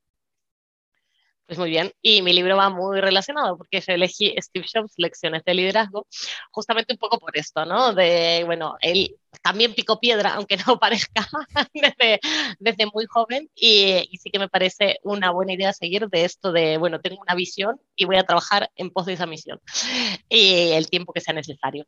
Pues 1.45 1.60
muy 1.60 1.71
bien, 1.71 1.91
y 2.01 2.21
mi 2.21 2.32
libro 2.32 2.56
va 2.56 2.69
muy 2.69 3.01
relacionado 3.01 3.58
porque 3.58 3.82
yo 3.82 3.93
elegí 3.93 4.34
Steve 4.39 4.65
Jobs, 4.73 4.93
Lecciones 4.95 5.43
de 5.43 5.53
Liderazgo, 5.53 6.08
justamente 6.51 6.93
un 6.93 6.97
poco 6.97 7.19
por 7.19 7.38
esto, 7.38 7.65
¿no? 7.65 7.93
De, 7.93 8.43
bueno, 8.45 8.77
él 8.79 9.17
también 9.41 9.73
picó 9.73 9.99
piedra, 9.99 10.36
aunque 10.36 10.56
no 10.56 10.63
parezca, 10.79 11.27
desde, 11.73 12.21
desde 12.60 12.86
muy 12.93 13.06
joven, 13.08 13.49
y, 13.56 14.08
y, 14.10 14.17
sí 14.19 14.29
que 14.32 14.39
me 14.39 14.47
parece 14.47 14.99
una 15.03 15.32
buena 15.32 15.51
idea 15.51 15.73
seguir 15.73 16.08
de 16.08 16.23
esto 16.23 16.53
de, 16.53 16.77
bueno, 16.77 17.01
tengo 17.01 17.21
una 17.21 17.36
visión 17.36 17.77
y 17.97 18.06
voy 18.06 18.15
a 18.15 18.23
trabajar 18.23 18.71
en 18.77 18.89
pos 18.89 19.06
de 19.06 19.13
esa 19.13 19.25
misión, 19.25 19.60
y 20.29 20.71
el 20.71 20.89
tiempo 20.89 21.12
que 21.12 21.19
sea 21.19 21.34
necesario. 21.34 21.86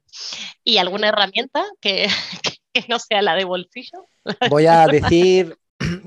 ¿Y 0.66 0.80
alguna 0.80 1.08
herramienta 1.08 1.64
que, 1.80 2.08
que 2.74 2.86
no 2.90 3.00
sea 3.00 3.22
la 3.22 3.36
de 3.36 3.46
bolsillo? 3.46 4.10
Voy 4.50 4.66
a 4.66 4.86
decir 4.88 5.58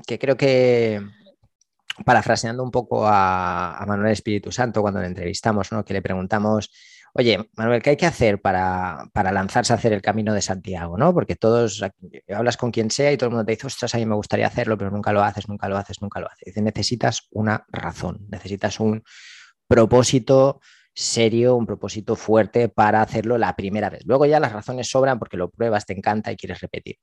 que 0.05 0.19
creo 0.19 0.37
que 0.37 1.01
parafraseando 2.05 2.63
un 2.63 2.71
poco 2.71 3.05
a, 3.07 3.83
Manuel 3.87 4.11
Espíritu 4.11 4.51
Santo 4.51 4.81
cuando 4.81 5.01
le 5.01 5.07
entrevistamos, 5.07 5.71
¿no? 5.71 5.83
que 5.83 5.93
le 5.93 6.01
preguntamos, 6.01 6.71
oye, 7.13 7.49
Manuel, 7.55 7.81
¿qué 7.81 7.91
hay 7.91 7.97
que 7.97 8.05
hacer 8.05 8.41
para, 8.41 9.09
lanzarse 9.31 9.73
a 9.73 9.75
hacer 9.75 9.93
el 9.93 10.01
camino 10.01 10.33
de 10.33 10.41
Santiago? 10.41 10.97
¿no? 10.97 11.13
Porque 11.13 11.35
todos, 11.35 11.83
hablas 12.33 12.57
con 12.57 12.71
quien 12.71 12.91
sea 12.91 13.11
y 13.11 13.17
todo 13.17 13.27
el 13.27 13.31
mundo 13.31 13.45
te 13.45 13.53
dice, 13.53 13.67
ostras, 13.67 13.95
a 13.95 13.97
mí 13.97 14.05
me 14.05 14.15
gustaría 14.15 14.47
hacerlo, 14.47 14.77
pero 14.77 14.91
nunca 14.91 15.11
lo 15.11 15.23
haces, 15.23 15.47
nunca 15.47 15.67
lo 15.67 15.77
haces, 15.77 16.01
nunca 16.01 16.19
lo 16.19 16.27
haces. 16.27 16.45
Dice, 16.45 16.61
necesitas 16.61 17.27
una 17.31 17.65
razón, 17.69 18.25
necesitas 18.29 18.79
un 18.79 19.03
propósito 19.67 20.61
serio, 20.99 21.55
un 21.55 21.65
propósito 21.65 22.15
fuerte 22.15 22.67
para 22.67 23.01
hacerlo 23.01 23.37
la 23.37 23.55
primera 23.55 23.89
vez. 23.89 24.01
Luego 24.05 24.25
ya 24.25 24.39
las 24.39 24.51
razones 24.51 24.89
sobran 24.89 25.17
porque 25.17 25.37
lo 25.37 25.49
pruebas, 25.49 25.85
te 25.85 25.93
encanta 25.93 26.31
y 26.31 26.35
quieres 26.35 26.59
repetir. 26.59 26.97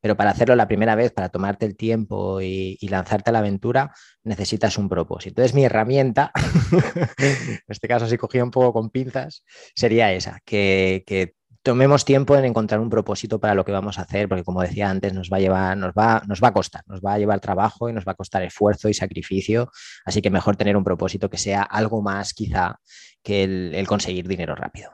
Pero 0.00 0.16
para 0.16 0.30
hacerlo 0.30 0.54
la 0.54 0.68
primera 0.68 0.94
vez, 0.94 1.12
para 1.12 1.30
tomarte 1.30 1.64
el 1.64 1.76
tiempo 1.76 2.40
y, 2.42 2.76
lanzarte 2.88 3.30
a 3.30 3.32
la 3.32 3.38
aventura, 3.40 3.92
necesitas 4.22 4.76
un 4.76 4.88
propósito. 4.88 5.40
Entonces 5.40 5.54
mi 5.54 5.64
herramienta, 5.64 6.30
en 7.18 7.60
este 7.66 7.88
caso 7.88 8.06
si 8.06 8.18
cogí 8.18 8.38
un 8.40 8.50
poco 8.50 8.72
con 8.74 8.90
pinzas, 8.90 9.44
sería 9.74 10.12
esa, 10.12 10.40
que, 10.44 11.04
que 11.06 11.34
tomemos 11.62 12.04
tiempo 12.04 12.36
en 12.36 12.44
encontrar 12.44 12.80
un 12.80 12.90
propósito 12.90 13.40
para 13.40 13.54
lo 13.54 13.64
que 13.64 13.72
vamos 13.72 13.98
a 13.98 14.02
hacer, 14.02 14.28
porque 14.28 14.44
como 14.44 14.62
decía 14.62 14.90
antes, 14.90 15.12
nos 15.12 15.30
va 15.30 15.38
a 15.38 15.40
llevar, 15.40 15.76
nos 15.76 15.92
va, 15.92 16.22
nos 16.26 16.42
va 16.42 16.48
a 16.48 16.52
costar, 16.52 16.82
nos 16.86 17.00
va 17.00 17.14
a 17.14 17.18
llevar 17.18 17.40
trabajo 17.40 17.88
y 17.88 17.92
nos 17.92 18.06
va 18.06 18.12
a 18.12 18.14
costar 18.14 18.42
esfuerzo 18.42 18.88
y 18.88 18.94
sacrificio. 18.94 19.70
Así 20.04 20.22
que 20.22 20.30
mejor 20.30 20.56
tener 20.56 20.76
un 20.76 20.84
propósito 20.84 21.28
que 21.28 21.38
sea 21.38 21.62
algo 21.62 22.02
más 22.02 22.34
quizá 22.34 22.80
que 23.22 23.44
el, 23.44 23.86
conseguir 23.86 24.26
dinero 24.28 24.54
rápido 24.54 24.90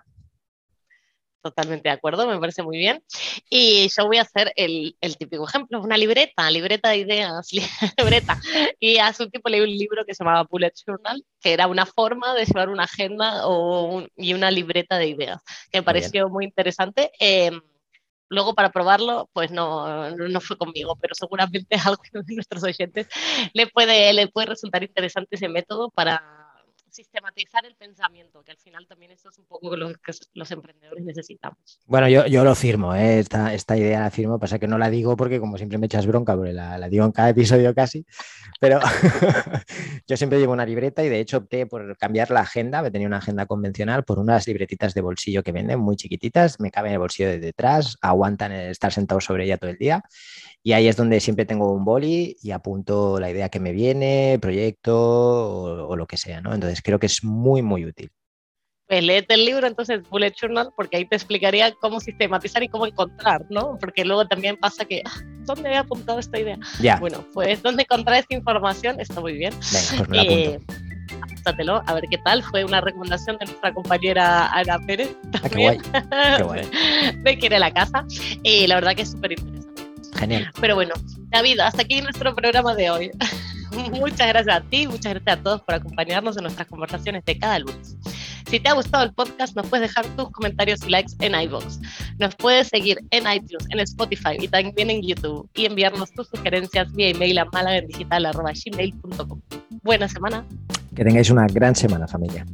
totalmente 1.44 1.90
de 1.90 1.94
acuerdo, 1.94 2.26
me 2.26 2.38
parece 2.40 2.62
muy 2.62 2.78
bien. 2.78 3.04
Y 3.50 3.88
yo 3.94 4.06
voy 4.06 4.16
a 4.16 4.22
hacer 4.22 4.52
el, 4.56 4.96
típico 5.18 5.46
ejemplo, 5.46 5.80
una 5.82 5.98
libreta, 5.98 6.50
libreta 6.50 6.88
de 6.88 6.96
ideas, 6.98 7.50
libreta. 7.98 8.40
Y 8.80 8.96
hace 8.96 9.24
un 9.24 9.30
tiempo 9.30 9.50
leí 9.50 9.60
un 9.60 9.68
libro 9.68 10.04
que 10.06 10.14
se 10.14 10.24
llamaba 10.24 10.48
Bullet 10.50 10.72
Journal, 10.86 11.22
que 11.40 11.52
era 11.52 11.66
una 11.66 11.84
forma 11.84 12.34
de 12.34 12.46
llevar 12.46 12.70
una 12.70 12.84
agenda 12.84 13.46
o 13.46 14.06
y 14.16 14.32
una 14.32 14.50
libreta 14.50 14.96
de 14.96 15.08
ideas, 15.08 15.42
que 15.70 15.80
me 15.80 15.82
pareció 15.84 16.30
muy, 16.30 16.46
interesante. 16.46 17.10
Em, 17.18 17.60
luego 18.30 18.54
para 18.54 18.70
probarlo, 18.70 19.28
pues 19.34 19.50
no, 19.50 20.10
no 20.16 20.40
fue 20.40 20.56
conmigo, 20.56 20.96
pero 20.96 21.14
seguramente 21.14 21.76
a 21.76 21.88
algunos 21.88 22.26
de 22.26 22.34
nuestros 22.34 22.64
oyentes 22.64 23.06
le 23.52 23.66
puede, 23.66 24.12
le 24.14 24.28
puede 24.28 24.46
resultar 24.46 24.82
interesante 24.82 25.36
ese 25.36 25.48
método 25.48 25.90
para 25.90 26.43
sistematizar 26.94 27.66
el 27.66 27.74
pensamiento, 27.74 28.42
que 28.44 28.52
al 28.52 28.56
final 28.58 28.86
también 28.86 29.10
eso 29.10 29.28
es 29.28 29.38
un 29.38 29.46
poco 29.46 29.76
lo 29.76 29.88
que 29.94 30.12
los 30.34 30.50
emprendedores 30.52 31.04
necesitamos. 31.04 31.80
Bueno, 31.86 32.08
yo, 32.08 32.26
yo 32.26 32.44
lo 32.44 32.54
firmo, 32.54 32.94
¿eh? 32.94 33.18
esta, 33.18 33.52
esta, 33.52 33.76
idea 33.76 34.00
la 34.00 34.10
firmo, 34.10 34.38
pasa 34.38 34.60
que 34.60 34.68
no 34.68 34.78
la 34.78 34.90
digo 34.90 35.16
porque 35.16 35.40
como 35.40 35.56
siempre 35.56 35.76
me 35.78 35.86
echas 35.86 36.06
bronca, 36.06 36.36
porque 36.36 36.52
la, 36.52 36.88
digo 36.88 37.04
en 37.04 37.10
cada 37.10 37.30
episodio 37.30 37.74
casi, 37.74 38.06
pero 38.60 38.78
yo 40.06 40.16
siempre 40.16 40.38
llevo 40.38 40.52
una 40.52 40.64
libreta 40.64 41.04
y 41.04 41.08
de 41.08 41.18
hecho 41.18 41.38
opté 41.38 41.66
por 41.66 41.96
cambiar 41.96 42.30
la 42.30 42.40
agenda, 42.40 42.80
me 42.80 42.92
tenía 42.92 43.08
una 43.08 43.18
agenda 43.18 43.46
convencional 43.46 44.04
por 44.04 44.20
unas 44.20 44.46
libretitas 44.46 44.94
de 44.94 45.00
bolsillo 45.00 45.42
que 45.42 45.50
venden 45.50 45.80
muy 45.80 45.96
chiquititas, 45.96 46.60
me 46.60 46.70
caben 46.70 46.90
en 46.90 46.94
el 46.94 47.00
bolsillo 47.00 47.28
de 47.28 47.40
detrás, 47.40 47.96
aguantan 48.02 48.52
estar 48.52 48.92
sentado 48.92 49.20
sobre 49.20 49.46
ella 49.46 49.58
todo 49.58 49.70
el 49.70 49.78
día 49.78 50.04
y 50.66 50.72
ahí 50.72 50.88
es 50.88 50.96
donde 50.96 51.20
siempre 51.20 51.44
tengo 51.44 51.70
un 51.72 51.84
boli 51.84 52.38
y 52.42 52.50
apunto 52.50 53.20
la 53.20 53.30
idea 53.30 53.50
que 53.50 53.60
me 53.60 53.72
viene, 53.72 54.38
proyecto 54.40 55.88
o, 55.88 55.94
lo 55.94 56.06
que 56.06 56.16
sea, 56.16 56.40
¿no? 56.40 56.54
Entonces 56.54 56.80
creo 56.84 57.00
que 57.00 57.06
es 57.06 57.24
muy, 57.24 57.62
muy 57.62 57.84
útil. 57.84 58.10
Pues 58.86 59.02
léete 59.02 59.34
el 59.34 59.46
libro 59.46 59.66
entonces 59.66 60.06
Bullet 60.10 60.34
Journal 60.38 60.70
porque 60.76 60.98
ahí 60.98 61.06
te 61.06 61.16
explicaría 61.16 61.72
cómo 61.80 62.00
sistematizar 62.00 62.62
y 62.62 62.68
cómo 62.68 62.86
encontrar, 62.86 63.46
¿no? 63.48 63.78
Porque 63.80 64.04
luego 64.04 64.26
también 64.28 64.58
pasa 64.58 64.84
que, 64.84 65.02
ah, 65.06 65.20
¿dónde 65.46 65.70
he 65.70 65.76
apuntado 65.76 66.18
esta 66.18 66.38
idea? 66.38 66.58
Ya. 66.80 66.96
Bueno, 66.96 67.24
pues 67.32 67.62
¿dónde 67.62 67.84
encontrar 67.84 68.18
esta 68.18 68.34
información? 68.34 69.00
Está 69.00 69.20
muy 69.20 69.32
bien. 69.32 69.54
Venga, 69.72 70.04
pues 70.04 70.08
me. 70.10 70.22
Eh, 70.22 70.60
apúntatelo, 71.22 71.82
a 71.86 71.94
ver 71.94 72.04
qué 72.10 72.18
tal. 72.18 72.42
Fue 72.42 72.62
una 72.62 72.82
recomendación 72.82 73.38
de 73.38 73.46
nuestra 73.46 73.72
compañera 73.72 74.48
Ana 74.48 74.78
Pérez. 74.86 75.16
Ah, 75.42 75.48
qué 75.48 75.62
guay. 75.62 75.78
Qué 76.36 76.42
guay. 76.42 76.70
de 77.22 77.38
Quiere 77.38 77.58
la 77.58 77.72
Casa. 77.72 78.04
Y 78.42 78.66
la 78.66 78.74
verdad 78.74 78.94
que 78.94 79.02
es 79.02 79.12
súper 79.12 79.32
interesante. 79.32 79.82
Genial. 80.14 80.50
Pero 80.60 80.74
bueno, 80.74 80.92
David, 81.30 81.60
hasta 81.60 81.82
aquí 81.82 82.02
nuestro 82.02 82.34
programa 82.34 82.74
de 82.74 82.90
hoy. 82.90 83.10
muchas 83.92 84.28
gracias 84.28 84.56
a 84.56 84.60
ti, 84.60 84.86
muchas 84.86 85.14
gracias 85.14 85.38
a 85.38 85.42
todos 85.42 85.62
por 85.62 85.74
acompañarnos 85.74 86.36
en 86.36 86.42
nuestras 86.44 86.68
conversaciones 86.68 87.24
de 87.24 87.38
cada 87.38 87.58
lunes. 87.58 87.96
Si 88.48 88.60
te 88.60 88.68
ha 88.68 88.74
gustado 88.74 89.04
el 89.04 89.12
podcast, 89.12 89.56
nos 89.56 89.66
puedes 89.66 89.88
dejar 89.88 90.06
tus 90.16 90.30
comentarios 90.30 90.80
y 90.86 90.90
likes 90.90 91.12
en 91.20 91.34
iVoox. 91.34 91.80
Nos 92.18 92.36
puedes 92.36 92.68
seguir 92.68 92.98
en 93.10 93.24
iTunes, 93.30 93.66
en 93.70 93.80
Spotify 93.80 94.36
y 94.38 94.48
también 94.48 94.90
en 94.90 95.02
YouTube 95.02 95.48
y 95.54 95.66
enviarnos 95.66 96.12
tus 96.12 96.28
sugerencias 96.28 96.92
vía 96.92 97.08
email 97.08 97.38
a 97.38 97.46
malagendigital.gmail.com. 97.46 99.40
Buena 99.82 100.08
semana. 100.08 100.44
Que 100.94 101.04
tengáis 101.04 101.30
una 101.30 101.46
gran 101.46 101.74
semana, 101.74 102.06
familia. 102.06 102.46